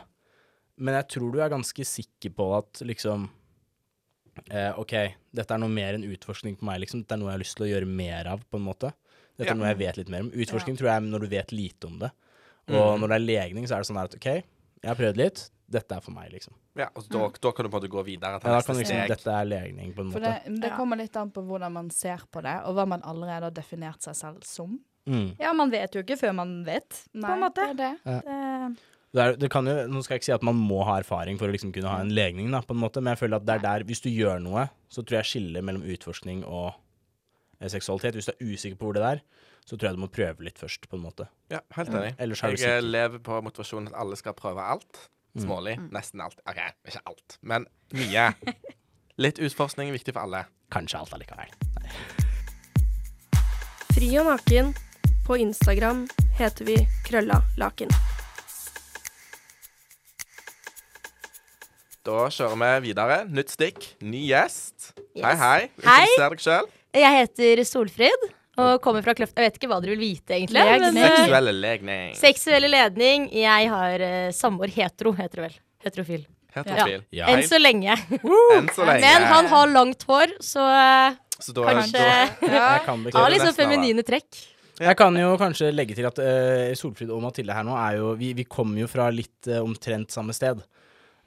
[0.79, 3.27] men jeg tror du er ganske sikker på at liksom
[4.50, 4.94] eh, OK,
[5.35, 7.03] dette er noe mer enn utforskning på meg, liksom.
[7.05, 8.92] Dette er noe jeg har lyst til å gjøre mer av, på en måte.
[9.37, 9.53] Dette Ja.
[9.53, 10.31] er noe jeg vet litt mer om.
[10.31, 12.11] Utforskning tror jeg er når du vet lite om det.
[12.68, 13.00] Og Mm.
[13.00, 14.44] når det er legning, så er det sånn at OK, jeg
[14.88, 15.50] har prøvd litt.
[15.70, 16.53] Dette er for meg, liksom.
[16.76, 18.74] ja og da, da kan du på en måte gå videre til Ja, neste kan
[18.74, 19.09] du liksom, steg.
[19.09, 20.44] Dette er legning, på en For måte.
[20.44, 20.76] det, det Ja.
[20.76, 24.03] kommer litt an på hvordan man ser på det, og hva man allerede har definert
[24.03, 24.81] seg selv som.
[25.07, 25.37] Mm.
[25.38, 27.55] ja, man vet jo ikke før man vet, på en måte.
[27.55, 27.98] det er det.
[28.05, 28.20] Ja.
[28.20, 28.79] Det
[29.18, 31.51] er, det kan jo, nå skal jeg ikke si at man må ha erfaring for
[31.51, 33.57] å liksom kunne ha en legning, da, på en måte, men jeg føler at det
[33.57, 36.68] er der Hvis du gjør noe, så tror jeg skillet mellom utforskning og
[37.59, 39.23] eh, seksualitet Hvis du er usikker på hvor det er,
[39.66, 41.27] så tror jeg du må prøve litt først, på en måte.
[41.51, 42.14] Ja, helt enig.
[42.18, 42.87] Er Jeg eh, sikker.
[42.87, 45.03] lever på motivasjonen at alle skal prøve alt.
[45.35, 45.42] Mm.
[45.44, 45.75] Smålig.
[45.94, 46.38] Nesten alt.
[46.46, 46.59] OK,
[46.90, 48.31] ikke alt, men mye.
[49.25, 50.46] Litt utforskning er viktig for alle.
[50.75, 51.51] Kanskje alt allikevel.
[53.94, 54.73] Fri og naken.
[55.27, 56.07] På Instagram
[56.38, 57.90] heter vi Krølla Laken.
[62.11, 63.16] Da kjører vi videre.
[63.31, 64.90] Nytt stikk, ny gjest.
[65.14, 65.23] Yes.
[65.23, 65.59] Hei, hei.
[65.79, 66.68] Introduser deg sjøl.
[66.99, 68.25] Jeg heter Solfrid
[68.61, 69.38] og kommer fra Kløfta.
[69.38, 70.64] Jeg vet ikke hva dere vil vite, egentlig.
[70.66, 72.16] Men, eh, Seksuelle legning.
[72.18, 73.29] seksuelle ledning.
[73.31, 75.55] Jeg har uh, samboer hetero, heter det vel.
[75.87, 76.25] Heterofil.
[76.57, 77.05] Heterofil.
[77.14, 77.29] Ja.
[77.31, 77.94] Enn så lenge.
[77.94, 79.07] Enn så lenge.
[79.07, 82.27] Men han har langt hår, så eh, Så da, kanskje da,
[82.59, 82.66] ja.
[82.88, 84.42] kan har liksom sånn feminine trekk.
[84.81, 88.14] Jeg kan jo kanskje legge til at uh, Solfrid og Mathilde her nå er jo
[88.16, 90.59] Vi, vi kommer jo fra litt uh, omtrent samme sted.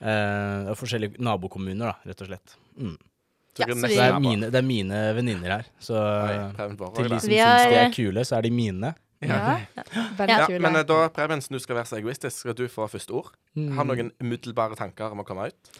[0.03, 2.55] Eh, og forskjellige nabokommuner, da, rett og slett.
[2.75, 2.97] Mm.
[3.59, 5.67] Ja, Det er mine, det er mine venninner her.
[5.79, 6.35] Så Oi,
[6.97, 8.95] til de som syns de er- kule, så er de mine.
[9.23, 9.37] Ja.
[9.77, 9.83] Ja.
[10.27, 10.59] Ja, kule.
[10.59, 13.31] men eh, da, Preben, du skal være så egoistisk, skal du få første ord.
[13.55, 13.75] Mm.
[13.77, 15.79] Har noen umiddelbare tanker om å komme ut?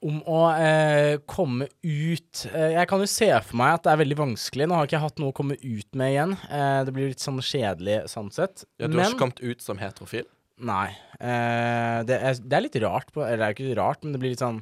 [0.00, 4.00] Om å eh, komme ut eh, Jeg kan jo se for meg at det er
[4.00, 4.68] veldig vanskelig.
[4.68, 6.36] Nå har ikke jeg hatt noe å komme ut med igjen.
[6.48, 8.64] Eh, det blir litt sånn kjedelig sånn sett.
[8.80, 10.24] Ja, du har Men ikke kommet ut som heterofil?
[10.60, 10.90] Nei.
[11.20, 14.20] Eh, det, er, det er litt rart på Eller det er ikke rart, men det
[14.22, 14.60] blir litt sånn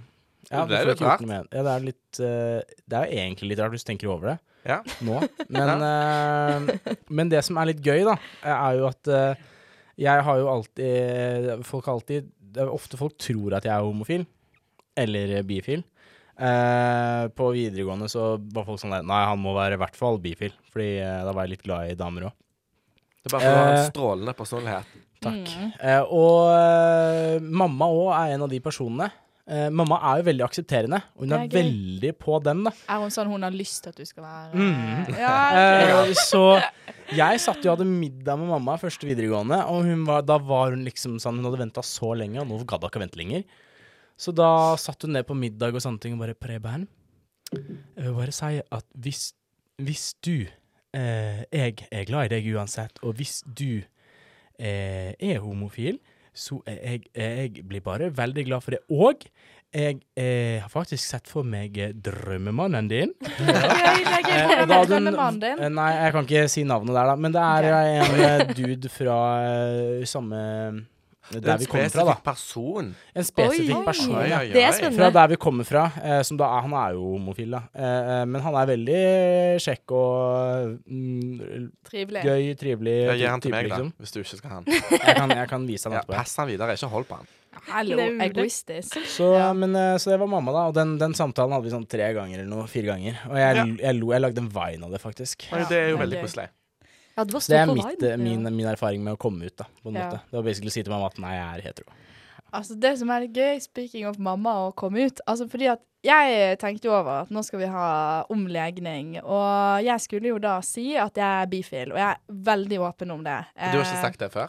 [0.48, 1.22] ja, Det er litt rart.
[1.22, 4.32] Ja, det er litt uh, Det er jo egentlig litt rart hvis du tenker over
[4.32, 4.36] det
[4.68, 4.78] Ja.
[5.06, 5.20] nå.
[5.54, 9.46] Men, uh, men det som er litt gøy, da, er jo at uh,
[9.98, 13.84] jeg har jo alltid Folk har alltid det er Ofte folk tror at jeg er
[13.84, 14.22] homofil.
[14.98, 15.82] Eller bifil.
[16.38, 20.54] På videregående så var folk sånn der Nei, han må være i hvert fall bifil.
[20.72, 20.88] Fordi
[21.26, 22.38] da var jeg litt glad i damer òg.
[23.20, 24.96] Det er bare for å ha en strålende personlighet.
[25.24, 25.54] Takk.
[25.54, 25.70] Mm.
[25.82, 29.08] Eh, og eh, mamma òg er en av de personene.
[29.48, 32.72] Eh, mamma er jo veldig aksepterende, og hun er, er veldig på den, da.
[32.92, 35.14] Er hun sånn hun har lyst til at du skal være Mm.
[35.16, 35.36] Ja.
[35.58, 36.42] Eh, så
[37.16, 40.84] jeg satt jo og hadde middag med mamma første videregående, og var, da var hun
[40.84, 43.48] liksom sånn Hun hadde venta så lenge, og nå gadd hun ikke vente lenger.
[44.18, 46.84] Så da satt hun ned på middag og sånne ting og bare Preben,
[47.48, 49.30] jeg vil bare si at hvis,
[49.80, 50.34] hvis du
[50.92, 53.80] eh, Jeg er glad i deg uansett, og hvis du
[54.58, 55.98] eh, er homofil,
[56.34, 58.80] så er jeg, jeg blir bare veldig glad for det.
[58.90, 59.24] Og
[59.74, 63.14] jeg eh, har faktisk sett for meg eh, drømmemannen din.
[64.28, 65.58] Eh, hadde hun- Drømmemannen din?
[65.64, 67.14] eh, Nei, jeg kan ikke si navnet der, da.
[67.16, 67.96] Men det er okay.
[67.98, 69.16] en eh, dude fra
[69.48, 70.40] eh, samme
[71.30, 72.14] Der en vi kommer fra, da.
[72.24, 72.94] person.
[73.14, 74.14] En spesifikk person.
[74.16, 74.96] Oi, oi, oi, Det er spennende.
[75.02, 75.82] Fra der vi kommer fra.
[76.02, 77.60] Eh, som da er, han er jo homofil, da.
[77.76, 79.02] Eh, eh, men han er veldig
[79.60, 82.22] kjekk og mm, Trivelig.
[82.24, 82.96] gøy, trivelig.
[83.10, 83.92] Ja, Gi han til meg, meg, da, liksom.
[84.00, 84.64] hvis du ikke skal ha han.
[84.72, 86.16] Jeg kan, jeg kan vise han Ja, etterpå.
[86.16, 87.28] pass han videre, ikke hold på han.
[87.68, 88.96] Hallo, egoistisk.
[89.10, 89.52] Så, Ja.
[89.52, 90.66] men, eh, så det var mamma, da.
[90.70, 92.66] Og den, den samtalen hadde vi sånn tre ganger eller noe.
[92.70, 93.18] Fire ganger.
[93.28, 93.64] Og jeg, Ja.
[93.88, 94.12] jeg lo.
[94.12, 95.48] Jeg lagde en vine av det, faktisk.
[95.50, 95.64] Ja.
[95.68, 96.48] det er jo veldig koselig.
[97.18, 99.66] Ja, det, var det er mitt, eh, min, min erfaring med å komme ut, da.
[99.82, 100.06] På en Ja.
[100.06, 100.20] måte.
[100.30, 101.96] Det var basically å si til mamma at nei, jeg er hetero.
[102.54, 106.56] Altså Det som er gøy, speaking of mamma, å komme ut Altså fordi at jeg
[106.62, 110.94] tenkte jo over at nå skal vi ha omlegning, og jeg skulle jo da si
[110.96, 113.40] at jeg er bifil, og jeg er veldig åpen om det.
[113.58, 114.48] Du har ikke Eh, sagt det før?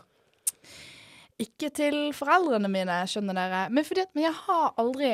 [1.39, 3.61] Ikke til foreldrene mine, skjønner dere.
[3.71, 5.11] Men fordi at men jeg har aldri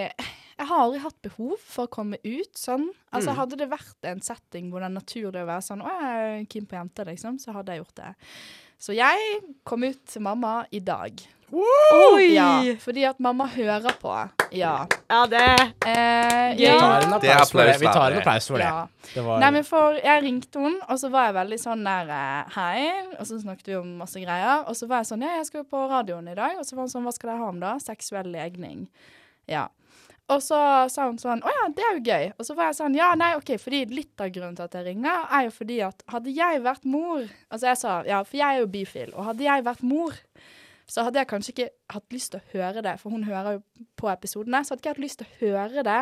[0.58, 2.90] Jeg har aldri hatt behov for å komme ut sånn.
[3.12, 3.38] Altså Mm.
[3.42, 6.46] Hadde det vært en setting hvor det er naturlig å være sånn Å, jeg er
[6.46, 8.12] keen på jenter, liksom, så hadde jeg gjort det.
[8.80, 11.12] Så jeg kom ut til mamma i dag.
[11.56, 12.34] Oi!
[12.34, 12.48] Ja,
[12.82, 14.14] fordi at mamma hører på.
[14.56, 14.88] Ja.
[15.10, 15.44] Ja, det
[15.86, 17.80] Eh, Vi tar en er applaus for det.
[17.80, 18.64] Vi tar en applaus for det.
[18.66, 18.88] ja.
[19.14, 22.10] det var, Nei, men for jeg ringte henne, og så var jeg veldig sånn der
[22.10, 23.04] eh, Hei.
[23.20, 24.64] Og så snakket vi om masse greier.
[24.68, 26.58] Og så var jeg sånn Ja, jeg skal jo på radioen i dag.
[26.58, 27.76] Og så var hun sånn Hva skal dere ha om, da?
[27.84, 28.88] Seksuell legning.
[29.48, 29.68] Ja.
[30.34, 30.58] Og så
[30.90, 32.28] sa hun sånn Å ja, det er jo gøy.
[32.34, 34.88] Og så var jeg sånn Ja, nei, OK, fordi litt av grunnen til at jeg
[34.88, 38.48] ringer, er jo fordi at hadde jeg vært mor Altså, jeg sa ja, for jeg
[38.48, 39.14] er jo bifil.
[39.14, 40.18] Og hadde jeg vært mor,
[40.90, 43.86] så hadde jeg kanskje ikke hatt lyst til å høre det, for hun hører jo
[43.98, 46.02] på episodene, så hadde ikke jeg hatt lyst til å høre det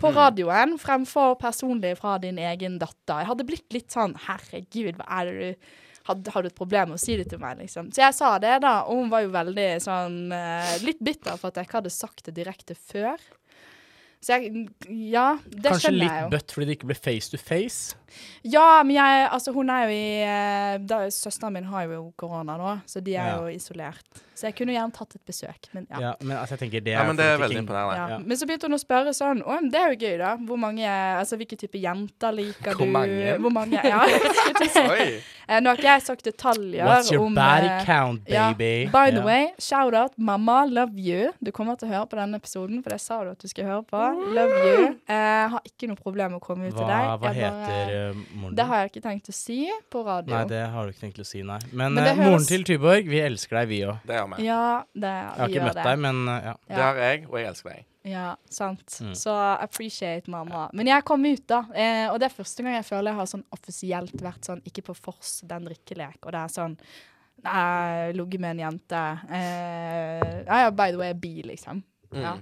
[0.00, 3.20] på radioen fremfor personlig fra din egen datter.
[3.20, 5.74] Jeg hadde blitt litt sånn Herregud, hva er det du
[6.08, 7.90] Har du et problem med å si det til meg, liksom?
[7.94, 11.52] Så jeg sa det, da, og hun var jo veldig sånn eh, Litt bitter for
[11.52, 13.20] at jeg ikke hadde sagt det direkte før.
[14.20, 16.10] Så jeg Ja, det Kanskje skjønner jeg jo.
[16.10, 17.96] Kanskje litt bøtt fordi det ikke ble face to face.
[18.44, 22.56] Ja, men jeg Altså, hun er jo i eh, da, Søsteren min har jo korona
[22.58, 23.36] nå, så de er Ja.
[23.40, 24.04] jo isolert.
[24.40, 25.98] Så jeg kunne gjerne tatt et besøk, men ja.
[26.00, 27.96] Ja, men altså, jeg tenker det Ja, men det er veldig imponerende.
[27.96, 28.06] Ja.
[28.14, 28.18] Ja.
[28.24, 30.30] Men så begynte hun å spørre sånn Å, det er jo gøy, da.
[30.48, 32.94] Hvor mange Altså, hvilke type jenter liker Hvor du?
[32.94, 33.34] mange?
[33.44, 33.82] Hvor mange?
[33.84, 34.00] Ja.
[35.50, 38.44] Eh, Nå har ikke jeg sagt detaljer What's your om body eh, count, ja.
[38.54, 38.86] baby?
[38.92, 39.26] By the yeah.
[39.26, 41.32] way, shout-out mamma, love you.
[41.42, 43.66] Du kommer til å høre på denne episoden, for det sa du at du skulle
[43.66, 44.02] høre på.
[44.36, 44.84] Love you.
[45.10, 47.02] Jeg har ikke noe problem med å komme ut til deg.
[47.02, 47.99] hva Jeg bare- heter uh,
[48.38, 49.58] moren Det har jeg ikke tenkt å si
[49.92, 50.32] på radio.
[50.34, 51.58] Nei, det har du ikke tenkt å si, nei.
[51.72, 54.00] Men, Men eh, moren til Tyborg, vi elsker deg, vi òg.
[54.08, 54.46] Det gjør vi.
[54.48, 54.62] Ja,
[54.94, 55.86] det, Jeg har vi ikke gjør møtt det.
[55.90, 56.54] deg, men eh, ja.
[56.72, 57.86] Det har jeg, og jeg elsker deg.
[58.10, 58.96] Ja, sant.
[59.04, 59.12] Mm.
[59.20, 60.64] Så appreciate mamma.
[60.72, 61.60] Men jeg kom ut, da.
[61.76, 64.86] Eh, og det er første gang jeg føler jeg har sånn offisielt vært sånn ikke
[64.88, 66.16] på Fors, den drikkelek.
[66.24, 66.76] Og det er sånn
[67.40, 68.98] Nei, ligget med en jente.
[69.32, 71.78] Eh, ja, ja, by the way, bi, liksom.
[72.12, 72.20] Mm.
[72.20, 72.34] Ja.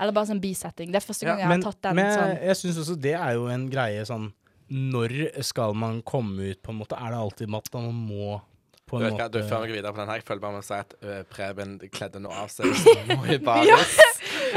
[0.00, 0.88] Eller bare sånn bisetting.
[0.92, 2.32] Det er første Ja, gang jeg Men, har tatt den men sånn.
[2.48, 4.30] jeg syns også det er jo en greie sånn
[4.72, 5.12] Når
[5.46, 6.98] skal man komme ut, på en måte?
[6.98, 8.40] Er det alltid at man må
[8.86, 10.66] på en måte Før vi går videre på den her, jeg føler bare med å
[10.66, 13.96] si at ø, Preben kledde nå av seg små i baris.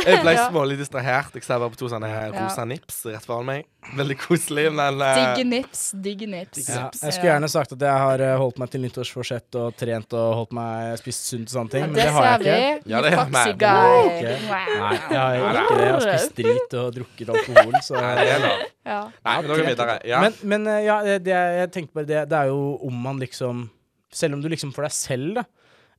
[0.06, 0.46] Jeg ble Ja.
[0.50, 1.34] smålig distrahert.
[1.36, 3.66] Jeg ser bare på to sånne rosa nips rett foran meg.
[3.96, 6.66] Veldig koselig, men uh, Digge nips, digge nips.
[6.68, 10.14] Ja, jeg skulle gjerne sagt at jeg har eh, holdt meg til nyttårsforsett og trent
[10.20, 12.92] og holdt meg spist sunt og sånne ting, men det har jeg ikke.
[12.92, 13.56] Ja, det Foxy vi.
[13.56, 14.36] Ikke.
[14.50, 15.86] Nei, jeg har ikke det.
[15.88, 18.66] Jeg har spist drit og drukket alkohol, så Nei, det er lov.
[18.90, 19.00] Ja.
[19.26, 19.98] Nei, men nå går vi videre.
[20.12, 20.22] Ja.
[20.26, 23.68] Men, men eh, ja, det, jeg tenkte bare det, det er jo om man liksom
[24.12, 25.44] Selv om du liksom for deg selv, da,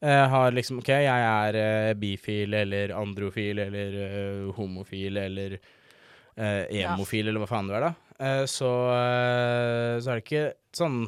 [0.02, 5.60] eh, har liksom OK, jeg er uh, bifil eller androfil eller uh, homofil eller
[6.40, 7.90] emofil eller hva faen du er, da.
[8.48, 11.02] Så, så er det ikke sånn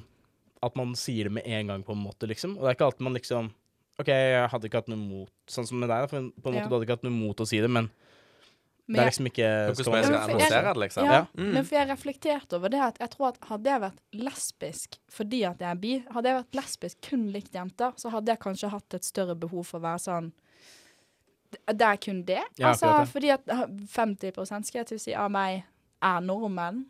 [0.67, 2.59] at man sier det med en gang, på en måte, liksom.
[2.59, 3.49] Og det er ikke alltid man liksom
[4.03, 6.69] OK, jeg hadde ikke hatt noe mot Sånn som med deg, på en måte Ja.
[6.69, 7.89] du hadde ikke hatt noe mot å si det, men
[8.93, 11.09] Men det er liksom ikke Hvordan skal annonsere det, liksom?
[11.09, 14.99] Ja, men for jeg reflekterte over det at jeg tror at hadde jeg vært lesbisk
[15.13, 18.43] fordi at jeg er bi, hadde jeg vært lesbisk kun likt jenter, så hadde jeg
[18.43, 20.33] kanskje hatt et større behov for å være sånn
[21.53, 22.43] Det det er kun det.
[22.61, 24.33] Ja, altså, fordi at uh, 50
[24.65, 25.65] skal jeg til å si av meg
[26.03, 26.87] er nordmenn.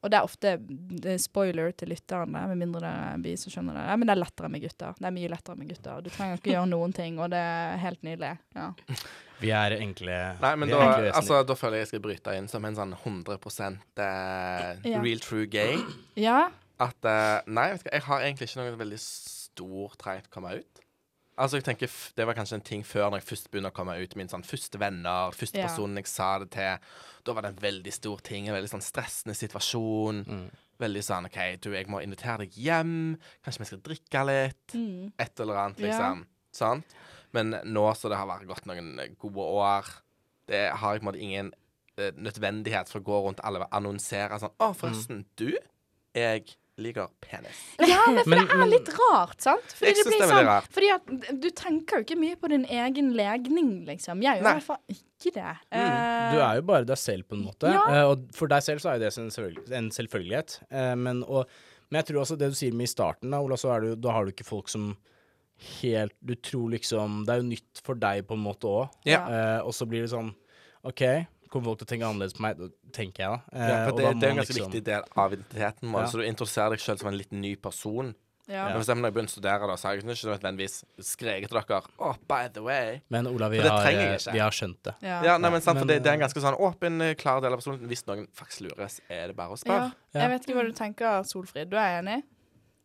[0.00, 3.52] Og det er ofte det er spoiler til lytterne, med mindre det er bi, så
[3.52, 3.88] skjønner dere.
[3.92, 4.94] Ja, men det er lettere med gutter.
[4.96, 6.04] Det er mye lettere med gutter.
[6.06, 8.32] Du trenger ikke gjøre noen ting, og det er helt nydelig.
[8.56, 8.70] Ja.
[9.40, 12.48] Vi er enkle Nei, men da, enkle altså, da føler jeg jeg skal bryte inn
[12.52, 15.00] som en sånn 100 eh, Ja.
[15.04, 15.80] real true gay.
[16.20, 16.50] ja.
[16.80, 20.84] At eh, Nei, jeg har egentlig ikke noe veldig stor trang til å komme ut.
[21.40, 23.94] Altså, jeg tenker Det var kanskje en ting før, når jeg først begynner å komme
[24.02, 24.16] ut.
[24.18, 25.66] Mine sånn første venner, første Ja.
[25.68, 26.76] personen jeg sa det til.
[27.24, 30.24] Da var det en veldig stor ting, en veldig sånn stressende situasjon.
[30.26, 30.50] Mm.
[30.80, 32.92] Veldig sånn OK, du, jeg må invitere deg hjem.
[33.44, 34.74] Kanskje vi skal drikke litt.
[34.76, 35.12] Mm.
[35.18, 35.86] Et eller annet, Ja.
[35.88, 36.26] liksom.
[36.52, 36.94] Sant?
[37.32, 39.84] Men nå som det har vært gått noen gode år,
[40.48, 41.52] det har jeg på en måte ingen
[41.96, 45.52] eh, nødvendighet for å gå rundt alle og annonsere sånn Å, forresten, du,
[46.14, 47.58] jeg liker penis.
[47.80, 49.74] Ja, men for Men- det er litt rart, sant?
[49.78, 50.70] Fordi Jeg det blir det er veldig sånn, rart.
[50.76, 54.22] Fordi at du tenker jo ikke mye på din egen legning, liksom.
[54.22, 55.56] Jeg gjør i hvert fall ikke det.
[55.70, 57.70] Du Eh, er jo bare deg selv, på en måte.
[57.72, 57.82] Ja.
[57.88, 60.58] Uh, og for deg selv så er jo det en, selvfølgelig, en selvfølgelighet.
[60.72, 61.46] Uh, men, og,
[61.90, 64.00] men jeg tror også det du sier med i starten, da, Ola, så er det
[64.00, 64.96] da har du ikke folk som
[65.82, 68.88] helt Du tror liksom Det er jo nytt for deg på en måte òg.
[69.04, 69.26] Ja.
[69.28, 70.30] Eh, og så blir det sånn
[70.88, 71.02] OK,
[71.50, 72.64] kommer folk til å tenke annerledes på meg?
[72.96, 73.58] Tenker jeg, da.
[73.58, 76.00] Eh, Ja, for det, da det er en ganske liksom- viktig del av identiteten vår.
[76.00, 76.06] Ja.
[76.06, 78.14] Så du introduserer deg selv som en litt ny person.
[78.48, 78.64] ja.
[78.66, 81.48] Men for eksempel når jeg begynte å studere, da, så har jeg ikke nødvendigvis skreket
[81.48, 83.00] til dere Oh, by the way.
[83.08, 83.62] Men Ola, vi eh,
[84.32, 84.94] vi har skjønt det.
[85.02, 85.22] Ja.
[85.22, 87.40] Ja, nei, men sant, for det, det er en eh, ganske sånn åpen, eh, klar
[87.40, 87.88] del av personligheten.
[87.88, 89.62] Hvis noen faktisk lures, er det bare å Ja.
[89.62, 89.92] spørre.
[90.14, 90.20] Ja.
[90.20, 91.70] Jeg vet ikke hva du tenker, Solfrid.
[91.70, 92.22] Du er enig?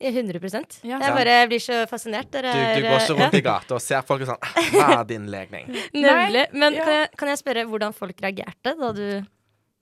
[0.02, 1.00] 100 Ja.
[1.00, 2.28] Jeg bare blir så fascinert.
[2.32, 4.42] Dere Du, er du går ikke ja, rundt i gata og ser folk og sånn
[4.42, 5.70] «Ah, Hva er din legning?
[5.94, 6.48] Nemlig.
[6.54, 6.84] Men Ja.
[6.84, 9.08] kan, jeg, kan jeg spørre hvordan folk reagerte da du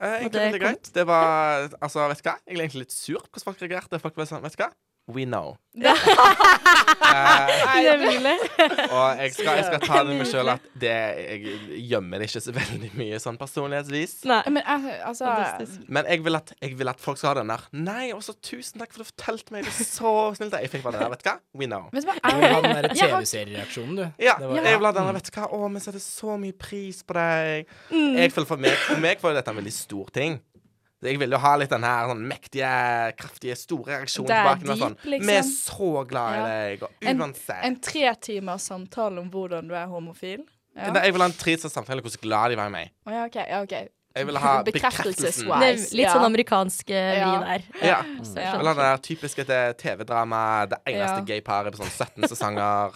[0.04, 0.88] Eh, egentlig det veldig greit.
[0.92, 2.34] Det var Altså, vet du hva?
[2.44, 4.00] Jeg er egentlig litt sur på hvordan folk reagerte.
[4.02, 4.70] Folk var sånn, vet du hva?
[5.06, 5.56] We know.
[7.76, 8.36] Nemlig.
[8.94, 12.40] og jeg skal, jeg skal ta det med sjøl at det, jeg gjemmer det ikke
[12.44, 14.14] så veldig mye sånn personlighetsvis.
[14.30, 14.38] Nei.
[14.54, 15.28] Men jeg, altså
[15.92, 18.80] Men jeg vil, at, jeg vil at folk skal ha den der Nei, også tusen
[18.80, 20.56] takk for at du fortalte meg det er så snilt.
[20.64, 21.36] Jeg fikk bare den der, vet du hva?
[21.60, 21.84] We know.
[21.92, 22.16] Men, hva?
[22.24, 24.04] Du vil ha den der TV-seriereaksjonen, du.
[24.24, 25.50] Ja, Det var- jeg vil ha den der, vet du hva?
[25.52, 27.68] Å, vi setter så mye pris på deg.
[27.90, 28.16] Mm.
[28.22, 30.40] Jeg føler For meg, for meg var dette en veldig stor ting.
[31.04, 32.68] Jeg vil jo ha litt den her sånn mektige,
[33.20, 34.66] kraftige, store reaksjonen Det tilbake.
[34.68, 35.26] med Sånn, deep, liksom.
[35.28, 39.68] Vi er så glad i deg, og En- uansett En tre timers samtale om hvordan
[39.68, 40.44] du er homofil.
[40.76, 40.90] Ja.
[40.90, 42.90] Nei, Jeg vil ha en trits samtale hvordan glad de var i meg.
[43.06, 43.88] Oh, ja, okay, ja, okay.
[44.16, 45.48] Jeg vil ha bekreftelsen.
[45.92, 46.12] Litt ja.
[46.14, 47.30] sånn amerikansk eh, Ja.
[47.38, 47.62] vi der.
[47.82, 48.02] Ja.
[48.22, 48.52] Så Ja.
[48.52, 51.24] jeg Eller ha det der typiske det TV-drama, det eneste Ja.
[51.24, 52.92] gay-paret på sånn 17 sesonger.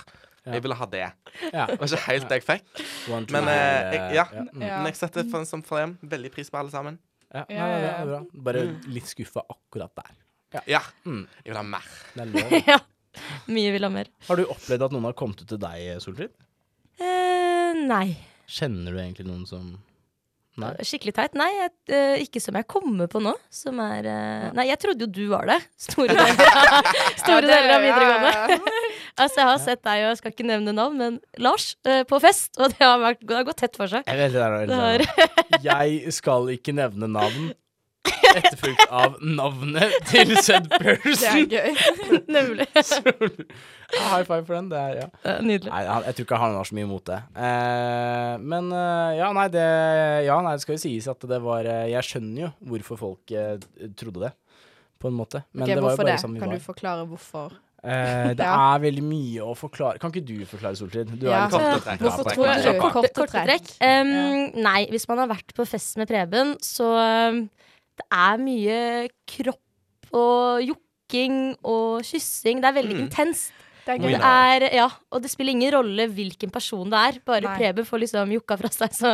[0.47, 0.53] Ja.
[0.55, 1.13] Jeg ville ha det.
[1.53, 1.67] Ja.
[1.67, 4.25] Det var ikke helt det jeg fikk, men eh, jeg, ja.
[4.25, 4.63] mm.
[4.63, 4.77] Ja.
[4.79, 6.99] Men jeg setter for, som frem, veldig pris på alle sammen.
[7.35, 7.97] Ja, nei, Ja, nei, det ja, ja.
[8.03, 8.21] er bra.
[8.49, 10.15] Bare litt skuffa akkurat der.
[10.71, 10.81] Ja.
[11.05, 11.27] Mm.
[11.45, 11.89] Jeg vil ha mer.
[12.15, 12.55] Det er lov.
[12.73, 12.79] ja.
[13.53, 14.09] Mye vil ha mer.
[14.29, 16.33] Har du opplevd at noen har kommet ut til deg, Solfrid?
[16.99, 18.07] Eh, nei.
[18.49, 19.77] Kjenner du egentlig noen som
[20.59, 20.73] Nei?
[20.83, 21.37] Skikkelig teit.
[21.39, 23.31] Nei, jeg, uh, ikke som jeg kommer på nå.
[23.55, 25.59] Som er uh, Nei, jeg trodde jo du var det.
[25.79, 26.35] Store deler,
[27.21, 28.88] store Ja, det- deler av ja, videregående.
[29.19, 32.21] Altså, jeg har sett deg, og jeg skal ikke nevne navn, men Lars eh, på
[32.25, 32.55] fest.
[32.59, 34.05] Og det har, vært, det har gått tett for seg.
[34.09, 35.63] Jeg vet det der, Det der.
[35.65, 37.51] Jeg skal ikke nevne navn.
[38.29, 40.95] Etterfulgt av navnet til said Det
[41.29, 41.75] er gøy.
[42.37, 42.67] nemlig.
[42.85, 44.69] Så, High five for den.
[44.73, 45.35] Det er, ja.
[45.45, 45.71] Nydelig.
[45.73, 47.19] Nei, jeg tror ikke han har så mye imot det.
[47.45, 49.65] Eh, men eh, ja, nei, det
[50.29, 53.33] Ja, nei, det skal jo sies at det var eh, Jeg skjønner jo hvorfor folk
[53.37, 53.57] eh,
[53.99, 54.33] trodde det,
[55.01, 55.43] på en måte.
[55.53, 56.19] Men Ok, det var jo bare det?
[56.25, 56.61] sånn vi Kan var.
[56.61, 57.57] du forklare hvorfor?
[57.85, 58.75] Eh, det Ja.
[58.75, 59.99] er veldig mye å forklare.
[60.03, 61.13] Kan ikke du forklare, Solfrid?
[61.21, 61.45] Du Ja.
[61.45, 62.01] er litt sånn- Korte trekk.
[62.01, 62.37] Hvorfor trekk.
[62.37, 62.91] du Kjappe.
[62.93, 63.47] Korte Korte trekk.
[63.47, 63.71] trekk.
[63.81, 66.89] Um, Nei, hvis man har vært på fest med Preben, så
[67.31, 67.49] um,
[67.99, 72.61] det er mye kropp og jokking og kyssing.
[72.63, 73.09] Det er veldig Mm.
[73.09, 73.53] intenst.
[73.89, 77.21] Det er Det er, ja, og det spiller ingen rolle hvilken person det er.
[77.25, 77.57] Bare Nei.
[77.57, 79.13] Preben får liksom jokka fra seg, så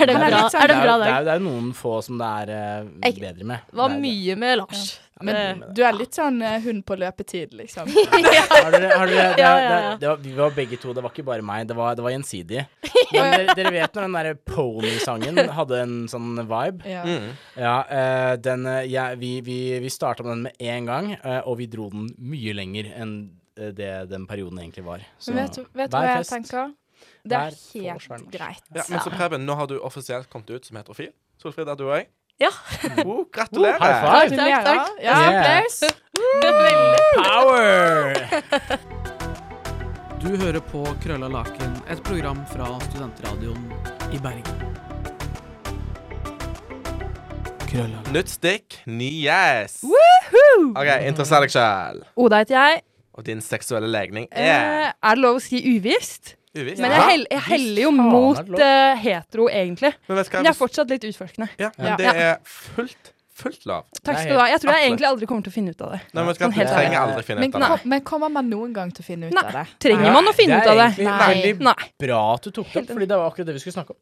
[0.00, 1.24] er det en er bra, sånn- er det Det er, jo- det, er, dag.
[1.26, 3.60] det er jo noen få som det er uh, bedre med.
[3.68, 4.98] Det var mye med Lars.
[5.24, 7.88] Men du er litt sånn eh, hund på løpetid, liksom.
[7.92, 11.02] Har dere, har dere, det, Ja, ja, det, det var, vi var begge to, det
[11.04, 11.66] var ikke bare meg.
[11.70, 12.64] Det var, det var gjensidig.
[13.12, 16.84] Men dere, dere vet når den derre Pony-sangen hadde en sånn vibe?
[16.88, 17.04] Ja.
[17.08, 17.28] Mm.
[17.58, 21.40] Ja, eh, den eh, ja, Vi, vi, vi starta med den med en gang, eh,
[21.44, 23.14] og vi dro den mye lenger enn
[23.58, 25.02] eh, det den perioden egentlig var.
[25.18, 26.74] Så Men vet du, vet du hver hva jeg fest- tenker?
[27.28, 28.62] Det er helt greit.
[28.74, 31.12] Ja, men så Preben, nå har du offisielt kommet ut som heterofil.
[31.38, 32.08] Solfrid, er du òg?
[32.38, 32.50] Ja.
[33.04, 33.78] Oh, gratulerer.
[33.82, 34.36] High five.
[34.36, 34.90] Takk, takk.
[35.02, 35.68] Ja, Yeah.
[37.16, 38.14] Power!
[40.22, 43.66] Du hører på Krølla Laken, et program fra Studentradioen
[44.14, 44.62] i Bergen.
[47.68, 49.80] Krølla Nytt stikk, ny yes.
[49.82, 52.02] OK, interesser deg sjøl.
[52.18, 52.82] Oda heter jeg.
[53.18, 56.37] Og din seksuelle legning Eh, er er det lov å si uvisst?
[56.54, 56.80] Uvisst.
[56.80, 59.92] Men jeg, hell, jeg heller jo er det mot eh, hetero, egentlig.
[60.08, 60.38] Men vet du hva?
[60.42, 61.48] Men jeg er fortsatt litt utforskende.
[61.58, 61.96] Ja, men Ja.
[61.96, 64.46] det er fullt, fullt lav Takk er skal du ha.
[64.50, 64.86] Jeg tror jeg Absolutt.
[64.88, 66.00] egentlig aldri kommer til å finne ut av det.
[66.12, 66.48] Nei, men vet du hva?
[66.48, 67.68] Sånn Du helt trenger aldri finne Men, ut av det.
[67.82, 69.44] kom, men kommer man noen gang til å finne ut Nei.
[69.46, 69.66] av det?
[69.86, 70.88] Trenger man å finne Det ut er av det?
[70.88, 71.28] egentlig Nei.
[71.28, 73.90] veldig bra at du tok det opp, fordi det var akkurat det vi skulle snakke
[73.94, 74.00] om.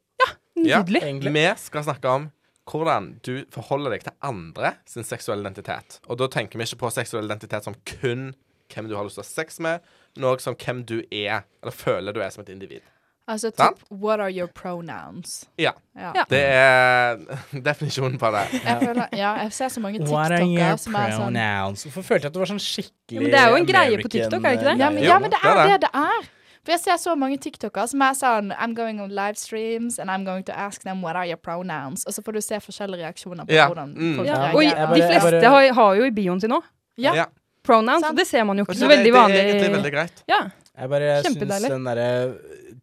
[0.64, 0.80] Ja.
[0.80, 1.02] Nydelig.
[1.04, 1.32] Egentlig.
[1.36, 2.30] Vi skal snakke om
[2.66, 6.00] hvordan du forholder deg til andre sin seksuelle identitet.
[6.08, 8.34] Og da tenker vi ikke på seksuell identitet som kun
[8.72, 9.80] hvem du har lyst til å ha sex med,
[10.16, 12.84] men òg som hvem du er, eller føler du er som et individ.
[13.26, 15.48] Altså typ What are your pronouns?
[15.58, 15.72] Ja.
[15.98, 16.12] Ja.
[16.30, 17.16] Det er
[17.68, 18.44] definisjonen på det.
[18.60, 21.82] Jeg føler, ja, jeg ser så mange What are your TikToker som er sånn pronouns?
[21.88, 23.98] Hvorfor følte jeg at du var sånn skikkelig Ja, men det er jo en greie
[23.98, 24.78] på TikTok, er det ikke det?
[24.78, 25.80] Ja, men, ja, men det er det.
[25.88, 26.30] det er.
[26.66, 30.10] For jeg ser så mange TikToker som er sånn I'm going on live streams and
[30.10, 32.06] I'm going to ask them what are your pronouns.
[32.06, 34.14] Og så får du se forskjellige reaksjoner på Ja, hvordan mm.
[34.20, 34.38] folk Ja.
[34.48, 34.86] reagerer.
[34.86, 36.66] Og de fleste har, har jo i bioen sin òg.
[36.98, 37.14] Ja.
[37.14, 37.26] Ja.
[37.66, 38.12] Pronouns, Sant.
[38.14, 40.22] og det ser man jo ikke så veldig det er egentlig veldig greit.
[40.30, 40.44] Ja.
[40.76, 42.08] Jeg bare syns den derre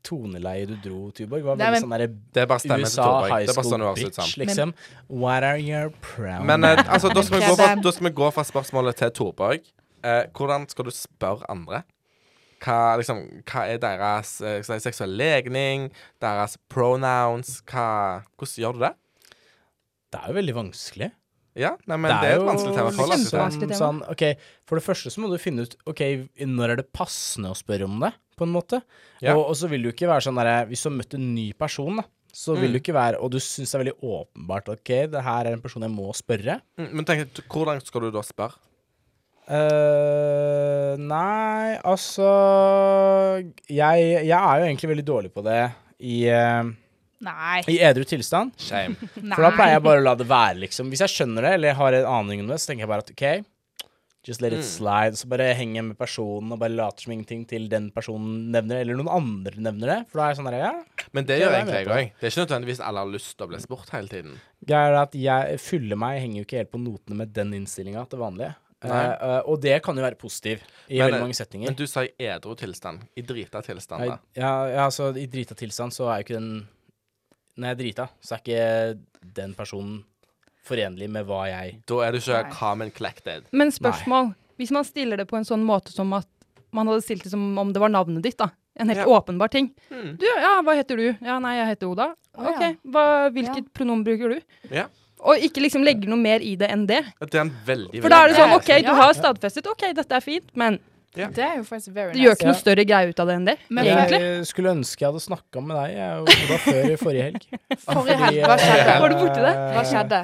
[0.04, 4.74] toneleie du dro, Tuborg, var veldig sånn derre er USA high school sånn bitch, liksom.
[5.08, 6.48] What are your pronouns?
[6.50, 9.14] Men eh, altså, da skal, vi gå fra, da skal vi gå fra spørsmålet til
[9.20, 9.70] Torborg.
[10.04, 11.84] Eh, hvordan skal du spørre andre?
[12.64, 15.90] Hva, liksom, hva er deres eh, seksuelle legning,
[16.24, 17.62] deres pronouns?
[17.70, 17.88] Hva,
[18.36, 18.94] hvordan gjør du det?
[20.14, 21.14] Det er jo veldig vanskelig.
[21.56, 23.06] Ja, nei, men det er, et vanskelig tema å altså.
[23.14, 23.78] Kjempevanskelig tema.
[23.78, 26.02] Sånn, okay, For det første så må du finne ut Ok,
[26.50, 28.80] når er det passende å spørre om det, på en måte.
[29.22, 29.36] Ja.
[29.38, 31.52] Og, og så vil du ikke være sånn derre Hvis du har møtt en ny
[31.54, 32.74] person, da, så vil Mm.
[32.74, 35.62] du ikke være Og du syns det er veldig åpenbart Ok, det her er en
[35.62, 36.56] person jeg må spørre.
[36.82, 38.58] Mm, Men tenk, hvordan skal du da spørre?
[39.44, 42.28] Uh, nei, altså
[43.70, 45.58] jeg, jeg er jo egentlig veldig dårlig på det
[46.04, 46.64] i, eh,
[47.24, 47.62] Nei.
[47.72, 48.54] i edru tilstand.
[48.60, 48.96] Shame.
[49.36, 50.92] For da pleier jeg bare å la det være, liksom.
[50.94, 53.06] Hvis jeg skjønner det, eller jeg har en aning om det, så tenker jeg bare
[53.06, 53.26] at OK,
[54.24, 54.68] just let it Mm.
[54.70, 55.18] slide.
[55.20, 58.78] Så bare henger jeg med personen og bare later som ingenting til den personen nevner
[58.78, 59.98] det, eller noen andre nevner det.
[60.12, 60.74] For da er jeg sånn der, ja.
[61.12, 62.12] Men det Det gjør jeg egentlig jeg òg.
[62.20, 64.38] Det er ikke nødvendigvis alle har lyst til å bli spurt hele tiden.
[64.64, 68.06] Greia er at jeg fyller meg, henger jo ikke helt på notene med den innstillinga
[68.10, 68.54] til vanlig.
[68.84, 70.60] Uh, og det kan jo være positiv
[70.92, 71.70] i Men, veldig eh, mange settinger.
[71.72, 73.06] Men du sa i edru tilstand.
[73.16, 74.18] I drita tilstand, da.
[74.36, 76.50] ja, ja, altså i drita tilstand så er jo ikke den
[77.58, 80.04] Når jeg er drita, så er ikke den personen
[80.66, 82.52] forenlig med hva jeg Da er du ikke Nei.
[82.56, 83.44] calm and collected.
[83.52, 84.34] Men spørsmål.
[84.58, 86.28] Hvis man stiller det på en sånn måte som at
[86.74, 88.50] man hadde stilt det som om det var navnet ditt, da.
[88.80, 89.06] En helt Ja.
[89.06, 89.72] åpenbar ting.
[89.92, 90.18] Mm.
[90.18, 91.18] Du, ja, hva heter du?
[91.22, 92.16] Ja, nei, jeg heter Oda.
[92.38, 94.42] OK, hva, hvilket pronom bruker du?
[94.72, 94.88] Ja.
[95.24, 97.04] Og ikke liksom legge noe mer i det enn det.
[97.20, 100.12] Det er en veldig For da er det sånn, OK, du har stadfestet, OK, dette
[100.18, 100.80] er fint, men
[101.14, 103.46] Det er jo faktisk very det gjør ikke noe større greie ut av det enn
[103.46, 104.20] det, Men- egentlig.
[104.24, 107.44] Jeg skulle ønske jeg hadde snakka med deg jeg, Oda, før forrige helg.
[107.86, 108.88] Forrige helg, hva skjedde?
[108.96, 109.54] eh, Var du borti det?
[109.76, 110.22] Hva skjedde?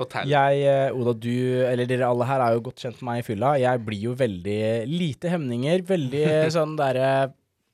[0.00, 0.30] Fortell.
[0.32, 1.34] Jeg, eh, Oda, du,
[1.68, 3.50] eller dere alle her er jo godt kjent med meg i fylla.
[3.60, 5.82] Jeg blir jo veldig lite hemninger.
[5.84, 6.24] Veldig
[6.56, 7.10] sånn derre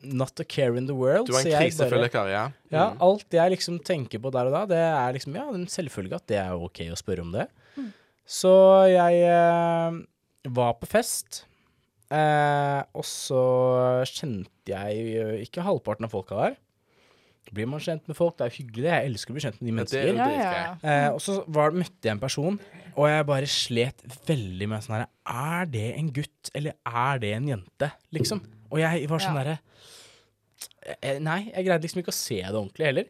[0.06, 1.26] Not a care in the world.
[1.26, 1.72] Du er en jeg
[2.30, 2.42] ja.
[2.50, 2.52] Mm.
[2.70, 2.98] Ja, Mm.
[3.00, 6.26] alt jeg liksom tenker på der og da, det er liksom Ja, en selvfølge at
[6.26, 7.46] det er OK å spørre om det.
[8.26, 8.52] Så
[8.90, 9.96] jeg eh,
[10.50, 11.44] var på fest,
[12.14, 13.42] eh, og så
[14.10, 16.56] kjente jeg eh, ikke halvparten av folka der.
[17.54, 18.88] Blir man kjent med folk, det er hyggelig.
[18.90, 20.16] Jeg elsker å bli kjent med de Men er mennesker.
[20.18, 20.70] Ja, ja, ja.
[20.82, 22.56] Eh, og så var, møtte jeg en person,
[22.96, 27.30] og jeg bare slet veldig med sånn herre Er det en gutt, eller er det
[27.36, 28.42] en jente, liksom?
[28.72, 29.44] Og jeg var sånn Ja.
[29.44, 33.06] derre eh, Nei, jeg greide liksom ikke å se det ordentlig heller.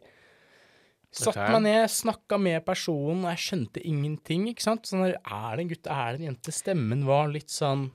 [1.17, 4.85] Satt meg ned, snakka med personen, og jeg skjønte ingenting, ikke sant.
[4.85, 6.53] Sånn der, er det en gutt, er det en jente?
[6.53, 7.87] Stemmen var litt sånn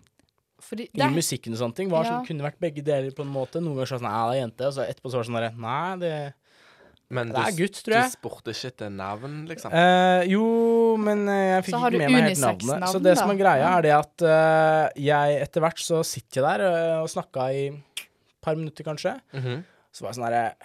[0.63, 2.11] Fordi I musikken og sånne ting var Ja.
[2.13, 3.61] sånn, kunne vært begge deler på en måte.
[3.61, 5.23] Noen ganger så var det sånn, Nei, det er jente, og så etterpå så var
[5.43, 6.35] det sånn Nei, det,
[7.13, 9.73] Men Det er gutt, tror du spurte ikke etter navn, liksom?
[9.75, 10.45] Uh, jo,
[10.97, 12.89] men eh, jeg fikk ikke med meg helt navnet.
[12.89, 16.47] Så det som er greia, er det at uh, jeg etter hvert så sitter jeg
[16.47, 18.07] der uh, og snakka i et
[18.41, 19.21] par minutter, kanskje.
[19.37, 19.61] Mhm.
[19.93, 20.57] Så var jeg sånn herre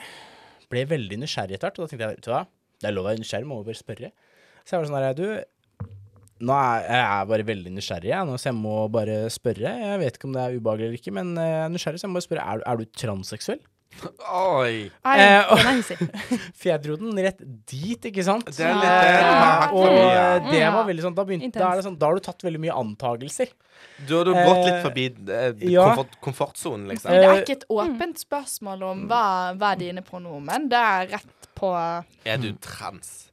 [0.72, 2.46] Ble veldig nysgjerrig etter hvert, og da tenkte jeg vet du hva,
[2.80, 4.12] det er lov å være nysgjerrig, må jo bare spørre.
[4.64, 5.28] Så jeg var sånn herre, Du,
[6.40, 9.72] nå er jeg er bare veldig nysgjerrig, jeg, nå, så jeg må bare spørre.
[9.82, 12.08] Jeg vet ikke om det er ubehagelig eller ikke, men eh, jeg er nysgjerrig, så
[12.08, 13.64] jeg må bare spørre er, er du transseksuell.
[14.30, 14.92] Oi!
[15.08, 15.96] Eh, Den er hissig.
[16.60, 17.40] For jeg dro den rett
[17.72, 18.50] dit, ikke sant?
[18.54, 19.72] Det er litt.
[19.72, 22.20] Du Og eh, det var veldig sånn Da, begynte, da, er det sånn, da har
[22.20, 23.54] du tatt veldig mye antagelser.
[24.06, 25.88] Du har du gått litt Eh, forbi eh, ja.
[25.88, 27.10] komfort, komfortsonen, liksom.
[27.16, 29.24] Det er Eh, ikke et åpent spørsmål om hva,
[29.58, 30.68] hva er dine pronomen.
[30.70, 31.72] Det er rett på
[32.28, 33.27] Er du trans?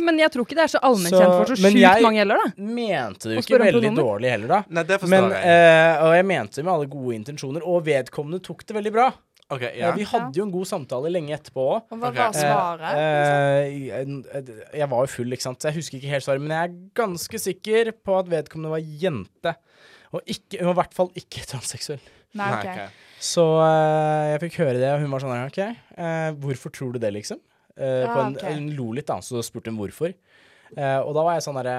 [0.00, 2.66] Men jeg tror ikke det er så allmennkjent for så men sjukt mange heller, da.
[2.78, 4.60] Mente det jo ikke veldig dårlig heller, da.
[4.70, 5.56] Nei, det Men, jeg.
[5.56, 9.08] Uh, og jeg mente det med alle gode intensjoner, og vedkommende tok det veldig bra.
[9.50, 9.90] Okay, Eh, ja.
[9.98, 11.90] Vi hadde jo en god samtale lenge etterpå òg.
[11.90, 13.00] Hva var svaret?
[13.82, 14.44] jeg,
[14.78, 16.44] jeg var jo full, ikke sant, så jeg husker ikke helt svaret.
[16.44, 19.56] Men jeg er ganske sikker på at vedkommende var jente.
[20.14, 22.02] Og ikke, hun var i hvert fall ikke transseksuell.
[22.38, 22.70] Nei, okay.
[22.70, 22.82] ok.
[22.86, 23.06] ok.
[23.20, 25.58] Så eh, jeg fikk høre det, og hun var sånn her, OK,
[26.06, 27.42] eh, hvorfor tror du det, liksom?
[27.80, 28.54] Eh, på Ja, en, okay.
[28.58, 30.12] Hun lo litt, da, så spurte hun hvorfor.
[30.76, 31.78] Eh, og da var jeg sånn derre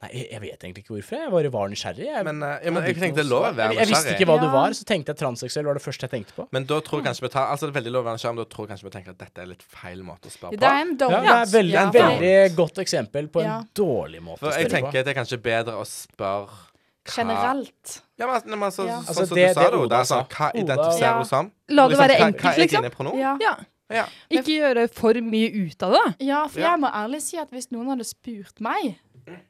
[0.00, 1.18] Nei, jeg, vet egentlig ikke hvorfor.
[1.20, 2.06] Jeg bare var nysgjerrig.
[2.08, 3.76] Jeg, Men, eh, ja, men jeg tenkte det lov å være nysgjerrig.
[3.76, 6.12] jeg, jeg visste ikke hva du var, så tenkte jeg transseksuell var det første jeg
[6.14, 6.46] tenkte på.
[6.56, 8.36] Men da tror jeg kanskje vi tar Altså, det er veldig lov å være nysgjerrig,
[8.38, 10.56] men da tror jeg kanskje vi tenker at dette er litt feil måte å spørre
[10.56, 10.80] Det er på.
[10.80, 14.48] en Ja, dårlig det er veldig, Ja, veldig godt eksempel på en dårlig måte For
[14.48, 15.04] å jeg tenker på.
[15.04, 18.00] det er kanskje bedre å spørre hva Generelt.
[18.16, 18.96] Ja, men, altså, men altså, Ja.
[19.00, 20.14] sånn Altså, så, det- du sa det det, Oda sa.
[20.22, 21.18] Sånn, hva identifiserer Ja.
[21.20, 21.52] du som?
[21.68, 22.40] La det Liksom, være enkelt, liksom.
[22.40, 22.82] Hva er liksom.
[22.82, 23.40] dine pronomen?
[23.40, 23.56] Ja.
[23.90, 24.06] Ja.
[24.30, 26.70] Ikke gjøre for mye ut av det, ja, for Ja.
[26.72, 28.98] jeg må ærlig si at hvis noen hadde spurt meg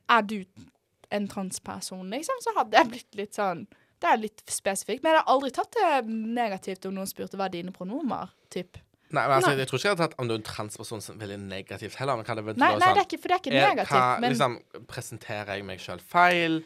[0.09, 0.45] Er du
[1.13, 3.67] en transperson, liksom, så hadde jeg blitt litt sånn
[4.01, 5.03] Det er litt spesifikt.
[5.03, 8.31] Men jeg har aldri tatt det negativt om noen spurte hva er dine pronomer.
[8.49, 8.79] Typ.
[9.13, 11.19] Nei, men altså, jeg tror ikke jeg hadde tatt om du er en transperson som
[11.19, 12.17] veldig negativt heller.
[12.17, 13.75] Men kan det vel Nei, nei, sånn, det er ikke, for det er ikke er-
[13.75, 13.91] negativt.
[14.01, 16.65] hva, men liksom, Presenterer jeg meg sjøl feil?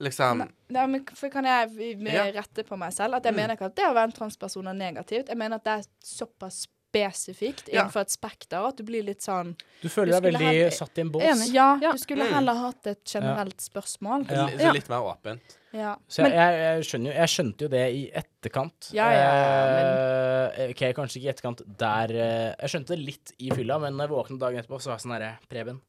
[0.00, 3.14] Liksom Nei, Nei, men for kan jeg rette på meg selv?
[3.16, 3.36] At jeg Mm.
[3.36, 5.28] mener ikke at det å være en transperson er negativt.
[5.28, 7.82] Jeg mener at det er såpass spesifikt Ja.
[7.84, 10.98] innenfor et spekter at du blir litt sånn Du føler Du deg veldig heller, satt
[10.98, 11.22] i en bås.
[11.22, 11.52] Enig.
[11.54, 11.92] Ja, Ja.
[11.92, 12.32] du skulle Mm.
[12.34, 14.28] heller hatt et generelt spørsmål.
[14.30, 14.46] Ja.
[14.48, 15.56] Så litt mer åpent.
[15.72, 15.94] Ja.
[16.08, 18.90] Så jeg, jeg, jeg, skjønner jo, jeg skjønte jo det i etterkant.
[18.92, 23.50] Ja, ja, Eh, OK, kanskje ikke i etterkant der eh, Jeg skjønte det litt i
[23.54, 25.80] fylla, men når jeg våknet dagen etterpå, så var jeg sånn herre Preben,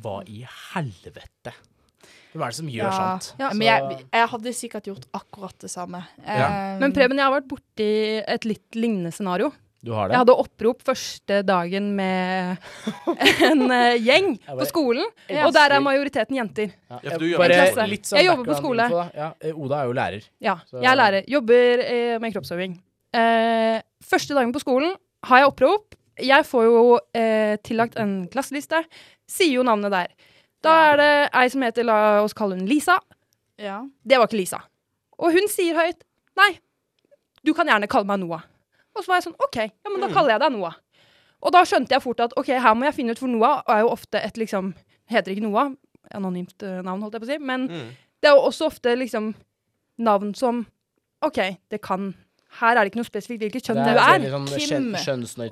[0.00, 1.52] hva i helvete?
[2.32, 3.18] Hvem er det som gjør Ja.
[3.18, 3.34] sånt?
[3.40, 3.48] Ja.
[3.54, 6.04] Men jeg, jeg hadde sikkert gjort akkurat det samme.
[6.24, 6.74] Ja.
[6.74, 9.50] Eh, Men Preben, jeg har vært borti et litt lignende scenario.
[9.84, 10.14] Du har det?
[10.16, 12.56] Jeg hadde opprop første dagen med
[13.48, 15.06] en eh, gjeng på skolen,
[15.44, 16.72] og der er majoriteten jenter.
[16.90, 18.88] Ja, jeg- bare litt sånn Jeg jobber på skole.
[19.14, 20.26] Ja, Oda er jo lærer.
[20.42, 21.28] Ja, Så- jeg er lærer.
[21.30, 22.74] Jobber eh, med kroppsøving.
[23.14, 24.96] Eh, første dagen på skolen
[25.30, 25.94] har jeg opprop.
[26.18, 28.82] Jeg får jo eh, tillagt en klasseliste.
[29.30, 30.08] Sier jo navnet der.
[30.66, 32.98] Da er det ei som heter, la oss kalle hun Lisa.
[33.62, 33.84] ja.
[34.04, 34.58] Det var ikke Lisa.
[35.18, 36.02] Og hun sier høyt
[36.38, 36.58] Nei,
[37.46, 38.42] du kan gjerne kalle meg Noah.
[38.98, 40.14] Og så var jeg sånn OK, ja, men da Mm.
[40.14, 40.74] kaller jeg deg Noah.
[41.42, 43.80] Og da skjønte jeg fort at OK, her må jeg finne ut, for Noah er
[43.84, 44.74] jo ofte et liksom
[45.08, 45.70] Heter ikke Noah,
[46.12, 47.88] anonymt eh, navn, holdt jeg på å si, men Mm.
[48.20, 49.34] det er jo også ofte liksom
[49.98, 50.66] navn som
[51.22, 51.38] OK,
[51.70, 52.14] det kan
[52.60, 54.18] Her er det ikke noe spesifikt hvilket kjønn det du er er.
[54.18, 54.92] veldig sånn Kim.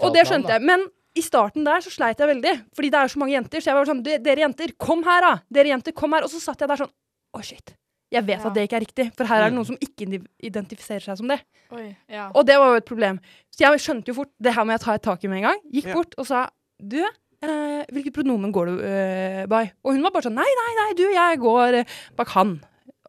[0.09, 0.63] Og det skjønte jeg.
[0.63, 0.87] Men
[1.17, 3.61] i starten der så sleit jeg veldig, fordi det er så mange jenter.
[3.61, 5.35] Så jeg var sånn Dere jenter, kom her, da!
[5.53, 6.23] Dere jenter, kom her.
[6.25, 6.91] Og så satt jeg der sånn
[7.37, 7.75] Å, shit.
[8.17, 8.49] Jeg vet Ja.
[8.49, 9.57] at det ikke er riktig, for her er det Mm.
[9.61, 10.07] noen som ikke
[10.43, 11.41] identifiserer seg som det.
[11.71, 11.97] Oi.
[12.09, 12.31] Ja.
[12.35, 13.21] Og det var jo et problem.
[13.53, 15.49] Så jeg skjønte jo fort det her må jeg ta et tak i med en
[15.51, 15.61] gang.
[15.73, 15.95] Gikk Ja.
[15.95, 16.49] bort og sa
[16.81, 16.99] du,
[17.43, 19.65] eh, hvilket pronomen går du eh, by?
[19.85, 21.85] Og hun var bare sånn nei, nei, nei, du, jeg går eh,
[22.17, 22.61] bak han.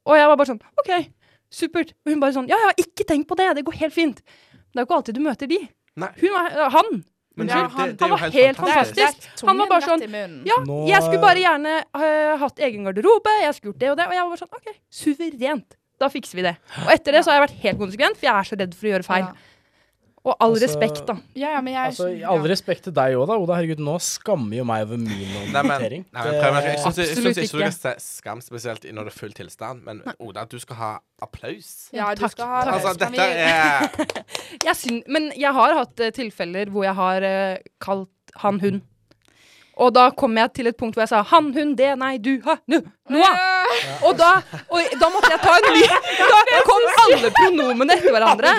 [0.06, 1.08] Og jeg var bare sånn OK,
[1.52, 1.94] supert.
[2.06, 4.22] Og hun bare sånn ja, ja, ikke tenk på det, det går helt fint.
[4.74, 5.60] Det er jo ikke alltid du møter de.
[5.98, 6.10] Nei.
[6.22, 7.04] Hun var, eh, han.
[7.38, 8.98] Men Ja, han- det, det han var helt fantastisk.
[8.98, 9.46] Fantastisk.
[9.48, 10.02] Han var bare sånn.
[10.48, 10.56] Ja,
[10.90, 14.08] jeg skulle bare gjerne uh, hatt egen garderobe, jeg skulle gjort det og det.
[14.08, 15.78] Og jeg var bare sånn OK, suverent.
[16.00, 16.56] Da fikser vi det.
[16.86, 18.86] Og etter det så har jeg vært helt konsekvent, for jeg er så redd for
[18.88, 19.26] å gjøre feil.
[19.30, 19.54] Ja.
[20.26, 21.14] Og all Altså- respekt, da.
[21.36, 22.32] Ja, ja, men jeg Altså, all ja.
[22.32, 23.54] all respekt til deg òg, da, Oda.
[23.56, 26.06] Herregud, nå skammer jo meg over min håndtering.
[26.12, 30.02] nei, jeg syns, ikke du skal se skam spesielt når det er full tilstand, men
[30.20, 30.92] Oda, du skal ha
[31.22, 31.90] applaus.
[31.94, 32.86] Ja, du Takk, skal ha applaus.
[32.86, 34.26] Altså, dette er
[34.68, 38.10] Jeg syn, men jeg har hatt uh, tilfeller hvor jeg har uh, kalt
[38.44, 38.82] han hun.
[39.78, 42.40] Og da kom jeg til et punkt hvor jeg sa han, hun, det, nei, du,
[42.48, 42.82] ha, nu,
[43.14, 43.38] Noah.
[44.08, 44.30] Og da,
[44.72, 48.54] og da måtte jeg ta en ny Da kom alle pronomene etter hverandre.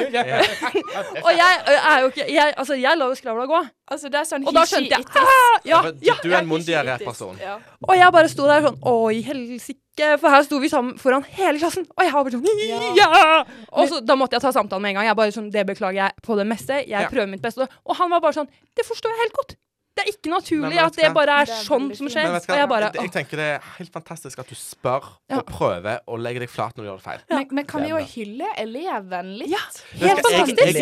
[1.23, 3.61] Og jeg er jo ikke Jeg, altså, jeg lar jo skravla gå.
[3.89, 6.17] Altså, det er sånn Og da skjønte jeg ah, ja, ja.
[6.23, 7.39] du er en mondiaré-person.
[7.41, 7.59] Ja.
[7.87, 10.11] Og jeg bare sto der sånn Oi, helsike.
[10.23, 11.89] For her sto vi sammen foran hele klassen.
[11.97, 13.39] Og jeg var bare sånn Ja!
[13.73, 15.11] Og så, da måtte jeg ta samtalen med en gang.
[15.11, 16.83] Jeg bare sånn Det beklager jeg på det meste.
[16.89, 17.69] Jeg prøver mitt beste.
[17.87, 19.59] Og han var bare sånn Det forstår jeg helt godt.
[19.99, 21.15] Det er ikke naturlig Nei, at det hva?
[21.19, 22.29] bare er Det er sånn som skjer.
[22.29, 25.39] Men Og jeg bare jeg, jeg tenker det er helt fantastisk at du spør Ja.
[25.41, 27.25] og prøver å legge deg flat når du gjør det feil.
[27.33, 29.51] Men, men kan vi jo hylle eleven litt?
[29.51, 29.63] Ja,
[29.99, 30.79] Helt fantastisk.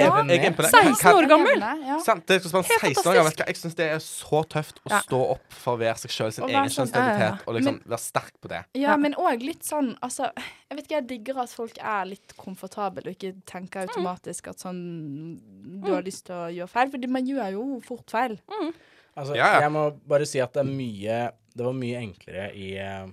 [0.46, 0.76] Imponert.
[1.00, 1.64] 16 år gammel.
[1.86, 1.98] Ja.
[2.04, 3.32] Sant, det skal Helt 16 år gammel.
[3.46, 6.44] Jeg syns det er så tøft å stå opp for å være seg sjøl, sin
[6.44, 7.44] Og egen være sånn- kjønnsidentitet, Ja, ja, ja.
[7.46, 8.60] og liksom være sterk på det.
[8.74, 8.96] Ja, Ja.
[8.96, 13.06] men òg litt sånn Altså, jeg vet ikke, jeg digger at folk er litt komfortable
[13.06, 15.40] og ikke tenker automatisk at sånn
[15.82, 18.38] Du har lyst til å gjøre feil, for man gjør jo fort feil.
[19.16, 19.60] Altså, Ja, ja.
[19.64, 21.18] jeg må bare si at det er mye
[21.56, 23.06] Det var mye enklere i eh,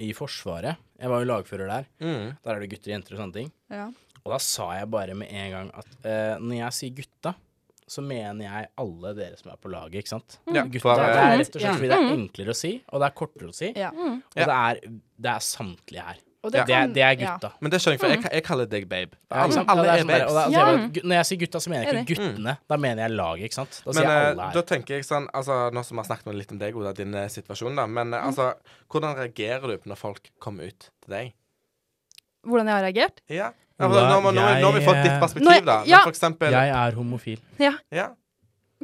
[0.00, 0.80] I Forsvaret.
[0.98, 1.88] Jeg var jo lagfører der.
[2.00, 2.30] Mm.
[2.42, 3.50] Der er det gutter og jenter og sånne ting.
[3.70, 3.90] Ja.
[4.24, 7.34] Og da sa jeg bare med en gang at uh, når jeg sier gutta,
[7.84, 10.38] så mener jeg alle dere som er på laget, ikke sant?
[10.48, 13.10] Ja, Gutta, det er rett og slett fordi det er enklere å si, og det
[13.10, 13.68] er kortere å si.
[13.76, 13.90] Ja.
[13.92, 14.80] Og det er,
[15.20, 16.22] det er samtlige her.
[16.44, 17.38] Og Det, kan- er, det er ja.
[17.64, 19.16] Men det skjønner jeg, for jeg, jeg kaller deg babe.
[19.32, 20.32] Altså, Alle, alle Ja, det er sånn der- babes.
[20.34, 22.56] og så er det- Når jeg sier gutta, så mener jeg ikke guttene.
[22.68, 23.70] Da mener jeg laget, ikke sant?
[23.84, 26.34] Da Men sier jeg eh, da tenker jeg sånn altså, Nå som vi har snakket
[26.36, 27.86] litt om deg, Oda, din eh, situasjon, da.
[27.86, 28.52] Men eh, altså,
[28.92, 31.32] hvordan reagerer du når folk kommer ut til deg?
[32.44, 33.20] Hvordan jeg har reagert?
[33.28, 33.48] Ja.
[33.80, 35.78] ja nå, nå, nå, nå har vi fått ditt jeg- perspektiv, da.
[35.88, 35.96] Ja.
[36.04, 37.40] Men for eksempel Jeg er homofil.
[37.58, 38.08] Ja, Ja.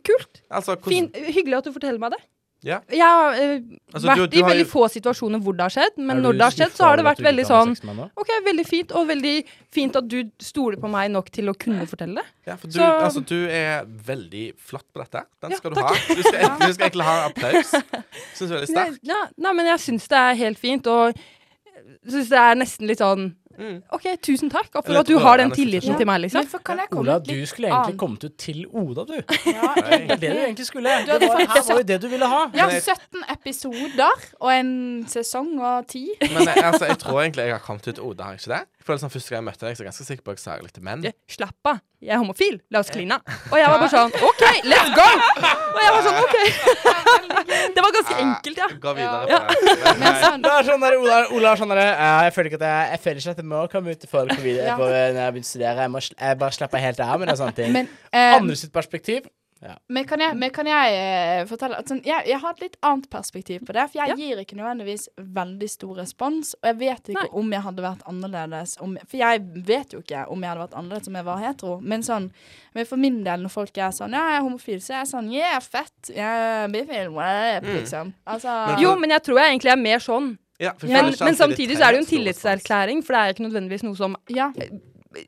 [0.02, 0.40] kult.
[0.50, 2.22] Altså, hvordan, Fin, hyggelig at du forteller meg det.
[2.62, 2.80] Ja.
[2.92, 3.60] Jeg har uh,
[3.94, 6.20] Altså, vært du- du i har veldig jo- få situasjoner hvor det har skjedd, men
[6.20, 7.72] når det har skjedd, så har det vært veldig sånn?
[8.20, 9.34] OK, veldig fint, og veldig
[9.72, 12.26] fint at du stoler på meg nok til å kunne fortelle det.
[12.46, 15.24] Ja, for du, Så- altså, du er veldig flott på dette.
[15.40, 15.88] Den Ja, skal du takk.
[15.96, 16.14] ha.
[16.14, 17.70] Du skal, du skal egentlig ha applaus.
[18.36, 18.98] Syns du er veldig Nei, sterk.
[19.02, 21.14] ja, nei, men jeg syns det er helt fint, og
[22.06, 23.76] syns det er nesten litt sånn Mm.
[23.92, 26.40] OK, tusen takk for at du har den tilliten til meg, liksom.
[26.40, 29.16] Men for kan jeg komme Ola, du skulle egentlig kommet ut til Oda, du.
[29.50, 30.96] Ja, Det er det du egentlig skulle.
[31.04, 32.42] Du Det var, her var jo det du ville ha.
[32.56, 34.72] Ja, Men 17 episoder og en
[35.10, 36.06] sesong og ti.
[36.22, 38.54] Men jeg, altså, jeg tror egentlig jeg har kommet ut til Oda, har jeg ikke
[38.56, 38.64] det?
[38.80, 40.40] For føler sånn Første gang jeg møtte deg, så er jeg ganske sikker på at
[40.40, 41.04] jeg sa litt til menn.
[41.04, 43.18] Ja, Slapp av, jeg er homofil, la oss kline.
[43.50, 45.06] Og jeg var bare sånn OK, let's go!
[45.70, 46.36] Og jeg var sånn OK.
[47.74, 48.66] Det var ganske enkelt, ja.
[48.82, 49.26] Gå videre.
[49.30, 49.38] Ja.
[49.50, 50.12] det.
[50.22, 52.90] Sånn, er sånn der, Ola, Ola er sånn der, «Ja, Jeg føler ikke at jeg
[52.94, 54.78] Jeg føler ikke at jeg må komme ut til folk på videre Ja.
[54.78, 55.84] på, når jeg begynner å studere.
[55.88, 57.72] Jeg, må, jeg bare slapper helt av med det og sånne ting.
[57.76, 59.28] men, eh, Andre sitt perspektiv
[59.92, 62.76] men kan jeg, men kan jeg eh, fortelle at sånn, jeg, jeg har et litt
[62.88, 63.82] annet perspektiv på det.
[63.92, 64.14] For jeg Ja.
[64.16, 66.54] gir ikke nødvendigvis veldig stor respons.
[66.62, 67.34] Og jeg vet ikke Nei.
[67.42, 70.78] om jeg hadde vært annerledes om, For jeg vet jo ikke om jeg hadde vært
[70.80, 71.74] annerledes om jeg var hetero.
[71.82, 72.30] Men sånn
[72.74, 75.12] men for min del, når folk er sånn Ja, jeg er homofil, så er jeg
[75.12, 76.08] sånn Yeah, fett.
[76.08, 77.12] Jeg er bifil.
[77.12, 77.76] whatever», Mm.
[77.82, 78.14] Liksom.
[78.26, 80.38] Altså Men Jo, men jeg tror jeg egentlig er mer sånn.
[80.60, 82.10] Ja, for Men, men samtidig så er det jo en respons.
[82.14, 84.50] tillitserklæring, for det er ikke nødvendigvis noe som Ja.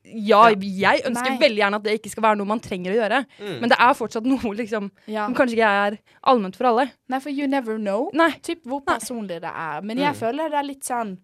[0.04, 1.38] Ja, jeg ønsker Nei.
[1.40, 3.60] veldig gjerne at det ikke skal være noe man trenger å gjøre, Mm.
[3.60, 5.24] men det er fortsatt noe liksom ja.
[5.26, 6.84] som kanskje ikke er allment for alle.
[7.08, 8.08] Nei, for you never know.
[8.14, 8.30] Nei.
[8.46, 9.80] Typ hvor personlig det er.
[9.82, 10.04] Men Mm.
[10.04, 11.18] jeg føler det er litt sånn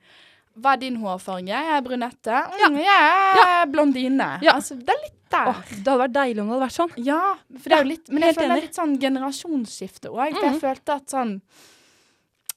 [0.58, 1.46] Hva er din hårfarge?
[1.46, 2.34] Jeg er brunette.
[2.66, 4.40] Mm, Jeg er blondine.
[4.42, 4.54] Ja.
[4.56, 5.46] Altså, det er litt der.
[5.52, 6.92] Åh, det hadde vært deilig om det hadde vært sånn.
[7.06, 10.08] Ja, for det er jo litt Men jeg helt føler det er litt sånn generasjonsskifte
[10.10, 10.34] òg.
[10.34, 11.40] For jeg følte at sånn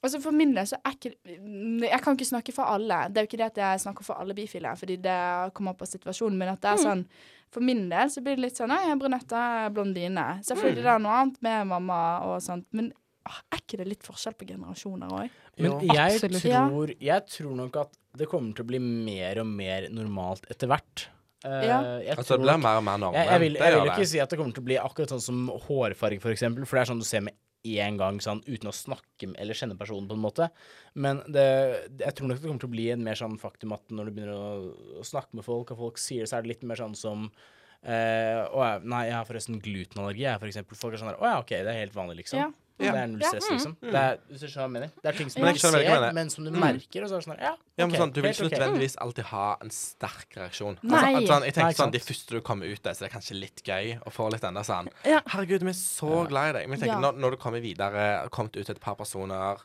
[0.02, 1.12] Altså For min del så er ikke
[1.86, 3.04] Jeg kan ikke snakke for alle.
[3.08, 5.18] Det er jo ikke det at jeg snakker for alle bifile, fordi det
[5.54, 7.04] kommer på situasjonen, men at det er sånn
[7.54, 9.44] For min del så blir det litt sånn Nei, jeg er brunette,
[9.76, 10.26] blondine.
[10.48, 12.90] Selvfølgelig det er noe annet med mamma og sånt, men
[13.28, 15.40] ah, er ikke det litt forskjell på generasjoner òg?
[15.62, 19.86] Men jeg tror, jeg tror nok at det kommer til å bli mer og mer
[19.94, 21.06] normalt etter hvert.
[21.44, 21.78] Uh, Ja.
[22.02, 23.18] jeg Altså, det blir mer og mer normalt.
[23.18, 24.10] jeg, jeg vil, jeg vil ikke det.
[24.10, 25.38] si at det kommer til å bli akkurat sånn som
[25.68, 27.34] hårfarge, for eksempel, for det er sånn du ser med
[27.64, 30.50] én gang, sånn uten å snakke med- eller kjenne personen, på en måte.
[30.94, 33.88] Men det, jeg tror nok det kommer til å bli en mer sånn faktum at
[33.90, 36.62] når du begynner å, snakke med folk, og folk sier det, så er det litt
[36.66, 37.30] mer sånn som
[37.82, 40.78] eh, å, nei, jeg har forresten glutenallergi, jeg, for eksempel.
[40.78, 42.38] Folk er sånn der, Å ja, OK, det er helt vanlig, liksom.
[42.38, 42.50] Ja.
[42.78, 43.28] Det er null Ja.
[43.28, 43.76] stress, liksom.
[43.80, 44.90] Det er, hvis du skjønner hva jeg mener.
[45.02, 46.12] Det er ting som Men du jeg ikke skjønner hva jeg ser, mener.
[46.14, 46.60] men som du Mm.
[46.60, 48.52] merker, og så er det sånn ja, Ja, men ok, sånn, du vil helt ikke
[48.52, 48.58] ok.
[48.62, 50.78] nødvendigvis alltid ha en sterk reaksjon.
[50.82, 50.98] Nei.
[50.98, 53.38] Altså, at sånn, jeg Nei, sånn, De første du kommer ut der, så er kanskje
[53.40, 55.20] litt gøy å få litt enda sånn Ja.
[55.26, 56.68] Herregud, vi er så glad i deg.
[56.68, 57.10] Men jeg tenker, Ja.
[57.12, 59.58] når, når du kommer videre, kommet ut til et par personer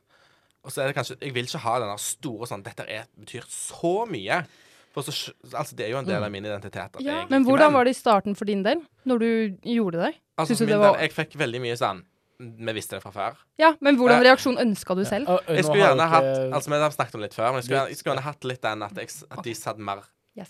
[0.66, 3.06] Og så er det kanskje Jeg vil ikke ha den der store sånn Dette er,
[3.18, 4.46] betyr så mye.
[4.94, 6.96] For så, skj- altså, det er jo en del av min identitet.
[6.96, 7.22] At Ja.
[7.22, 10.16] jeg Men hvordan var det i starten for din del, når du gjorde det?
[10.38, 12.04] Altså, Synes det min var- del, jeg fikk veldig mye sånn
[12.40, 13.38] Vi visste det fra før.
[13.58, 15.30] Ja, men hvordan reaksjon ønska du selv?
[15.50, 17.86] Jeg skulle gjerne hatt Altså, Vi har snakket om det litt før, men jeg skulle,
[17.90, 20.04] jeg skulle gjerne hatt litt den at, jeg, at de satte mer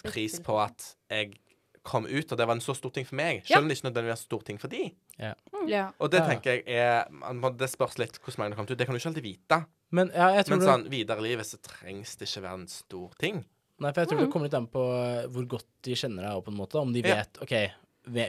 [0.03, 1.37] pris på at jeg
[1.87, 3.45] kom ut, og det var en så stor ting for meg.
[3.47, 4.81] Selv om det ikke nødvendigvis er en stor ting for de.
[5.17, 5.85] Ja.
[6.03, 7.07] Og det tenker jeg er
[7.57, 8.79] Det spørs litt hvordan mange det har kommet ut.
[8.81, 9.59] Det kan du ikke alltid vite.
[9.95, 12.67] Men ja, jeg tror Men sånn videre i livet så trengs det ikke være en
[12.67, 13.45] stor ting.
[13.79, 16.43] nei, for jeg tror det kommer litt an på eh, hvor godt de kjenner deg,
[16.43, 16.81] på en måte.
[16.81, 17.21] Om de Ja.
[17.21, 17.53] vet OK,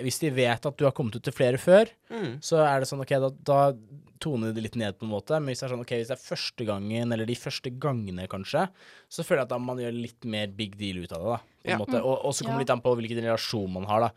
[0.04, 2.38] hvis de vet at du har kommet ut til flere før, Mm.
[2.40, 3.72] så er det sånn OK, da, da
[4.18, 5.36] toner det litt ned, på en måte.
[5.38, 8.24] Men hvis det er sånn OK, hvis det er første gangen, eller de første gangene,
[8.28, 8.64] kanskje,
[9.09, 11.38] så føler jeg at da man gjør litt mer big deal ut av det, da.
[11.59, 11.78] På en Ja.
[11.78, 11.98] måte.
[12.02, 12.64] Og, og så kommer Ja.
[12.64, 14.11] det litt an på hvilken relasjon man har, da.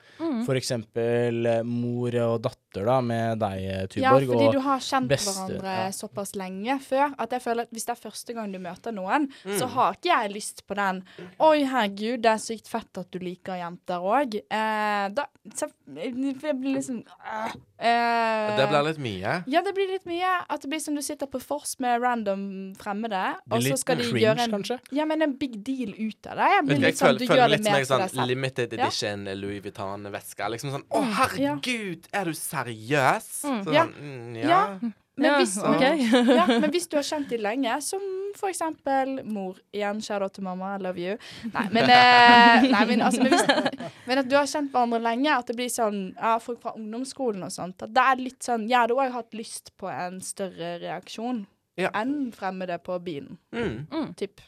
[0.45, 4.01] For eksempel eh, mor og datter, da, med deg, Tuborg.
[4.01, 5.89] Ja, fordi og du har kjent beste- hverandre ja.
[5.91, 9.27] såpass lenge før at jeg føler at hvis det er første gang du møter noen,
[9.45, 9.57] Mm.
[9.59, 11.03] så har ikke jeg lyst på den
[11.39, 14.35] Oi, herregud, det er sykt fett at du liker jenter òg.
[14.49, 17.51] Eh, da så, Jeg blir liksom øh,
[17.81, 19.33] eh, Det blir litt mye.
[19.51, 20.31] Ja, det blir litt mye.
[20.49, 22.43] At det blir som du sitter på vors med random
[22.79, 24.79] fremmede, og så skal de cringe, gjøre en, kanskje?
[24.91, 26.49] ja, men en big deal ut av det.
[26.55, 28.85] Jeg blir litt sånn, føler, du føler gjør litt som til sånn limited Ja.
[28.85, 30.49] edition Louis Vuitton-veske.
[30.55, 33.29] Liksom sånn Å, herregud, er du seriøs?
[33.41, 33.85] Så Ja.
[33.85, 34.47] sånn, mm, Ja.
[34.81, 34.91] ja.
[35.19, 35.55] Men, Ja, hvis,
[36.39, 38.03] ja, men hvis du har kjent dem lenge, som
[38.37, 41.17] for eksempel mor Igjen, kjære til mamma, I love you.
[41.51, 45.33] Nei, men, eh, nei, men, altså, men, hvis, men at du har kjent hverandre lenge,
[45.35, 47.83] at det blir sånn ja, Folk fra ungdomsskolen og sånt.
[47.83, 51.45] At det er litt sånn Jeg hadde òg hatt lyst på en større reaksjon
[51.79, 51.91] Ja.
[51.97, 53.37] enn fremmede på bilen.
[53.55, 54.13] Mm.
[54.19, 54.41] Typ.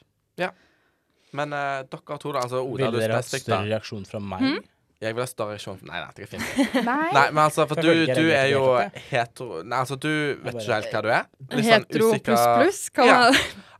[1.34, 2.43] Men eh, dere to, da.
[2.45, 4.43] Altså Oda, Vil du dere ha større reaksjon fra meg?
[4.43, 4.73] Hmm?
[5.04, 6.62] Jeg vil ha større reaksjon Nei, nei, det er fint.
[6.88, 7.10] Nei.
[7.16, 8.64] Nei, men altså, for du, du er jo
[9.10, 9.62] hetero...
[9.68, 10.10] Nei, altså, du
[10.43, 11.30] vet ikke helt hva du er.
[11.43, 13.22] Litt sånn Hetero pluss pluss, kan Ja.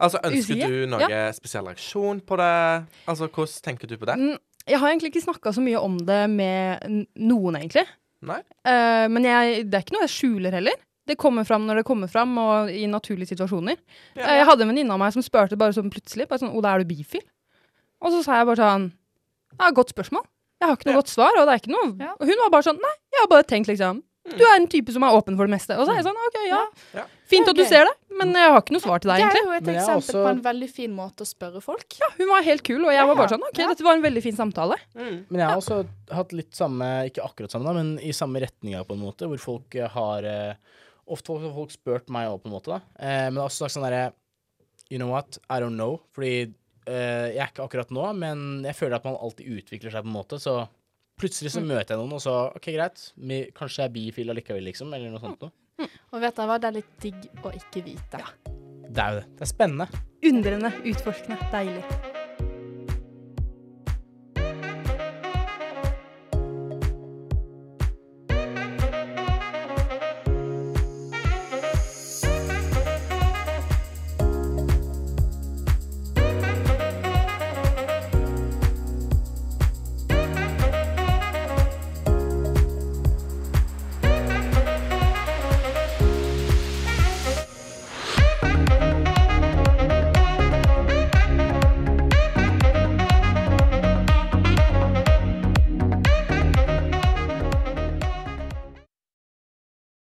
[0.04, 2.54] Altså, ønsker du noe spesiell reaksjon på det?
[3.08, 4.18] Altså, hvordan tenker du på det?
[4.20, 7.86] Mm, Jeg har egentlig ikke snakka så mye om det med noen, egentlig.
[8.24, 8.40] Nei?
[8.68, 10.82] Uh, men jeg, det er ikke noe jeg skjuler heller.
[11.08, 13.76] Det kommer fram når det kommer fram, og i naturlige situasjoner.
[14.16, 14.24] Ja.
[14.24, 16.72] Eh, jeg hadde en venninne av meg som spurte bare sånn plutselig bare sånn, Oda,
[16.78, 17.24] er du bifil?
[18.04, 18.86] Og så sa jeg bare sånn
[19.60, 20.24] Ja, godt spørsmål.
[20.64, 21.02] Jeg har ikke noe Ja.
[21.04, 21.36] godt svar.
[21.38, 22.14] Og det er ikke noe Ja.
[22.16, 24.88] Og hun var bare sånn Nei, jeg har bare tenkt liksom Du er en type
[24.96, 25.76] som er åpen for det meste.
[25.76, 26.60] Og så er jeg sånn OK, ja.
[26.96, 27.04] Ja.
[27.28, 29.42] Fint at du ser det, men jeg har ikke noe svar til deg, egentlig.
[29.44, 31.98] Det er jo et eksempel også- på en veldig fin måte å spørre folk.
[32.00, 33.68] Ja, hun var helt kul, og jeg var bare sånn OK, ja.
[33.68, 34.78] dette var en veldig fin samtale.
[34.96, 35.26] Mm.
[35.30, 38.86] Men jeg har også hatt litt samme, ikke akkurat samme, da, men i samme retninga,
[38.88, 40.54] på en måte, hvor folk eh, har eh,
[41.06, 42.80] Ofte folk- har folk spurt meg òg, på en måte, da.
[42.98, 44.14] Eh, men det er også sagt sånn derre
[44.90, 46.00] You know what, I don't know.
[46.16, 46.54] Fordi
[46.88, 50.18] jeg er ikke akkurat nå, men jeg føler at man alltid utvikler seg, på en
[50.18, 50.40] måte.
[50.42, 50.56] Så
[51.20, 53.10] plutselig så møter jeg noen, og så OK, greit.
[53.16, 55.56] Vi, kanskje jeg er bifil allikevel, liksom, eller noe sånt noe.
[56.14, 58.26] Og vet du hva, det er litt digg å ikke vite.
[58.94, 59.30] Det er jo det.
[59.40, 60.04] Det er spennende.
[60.30, 62.13] Undrende, utforskende, deilig.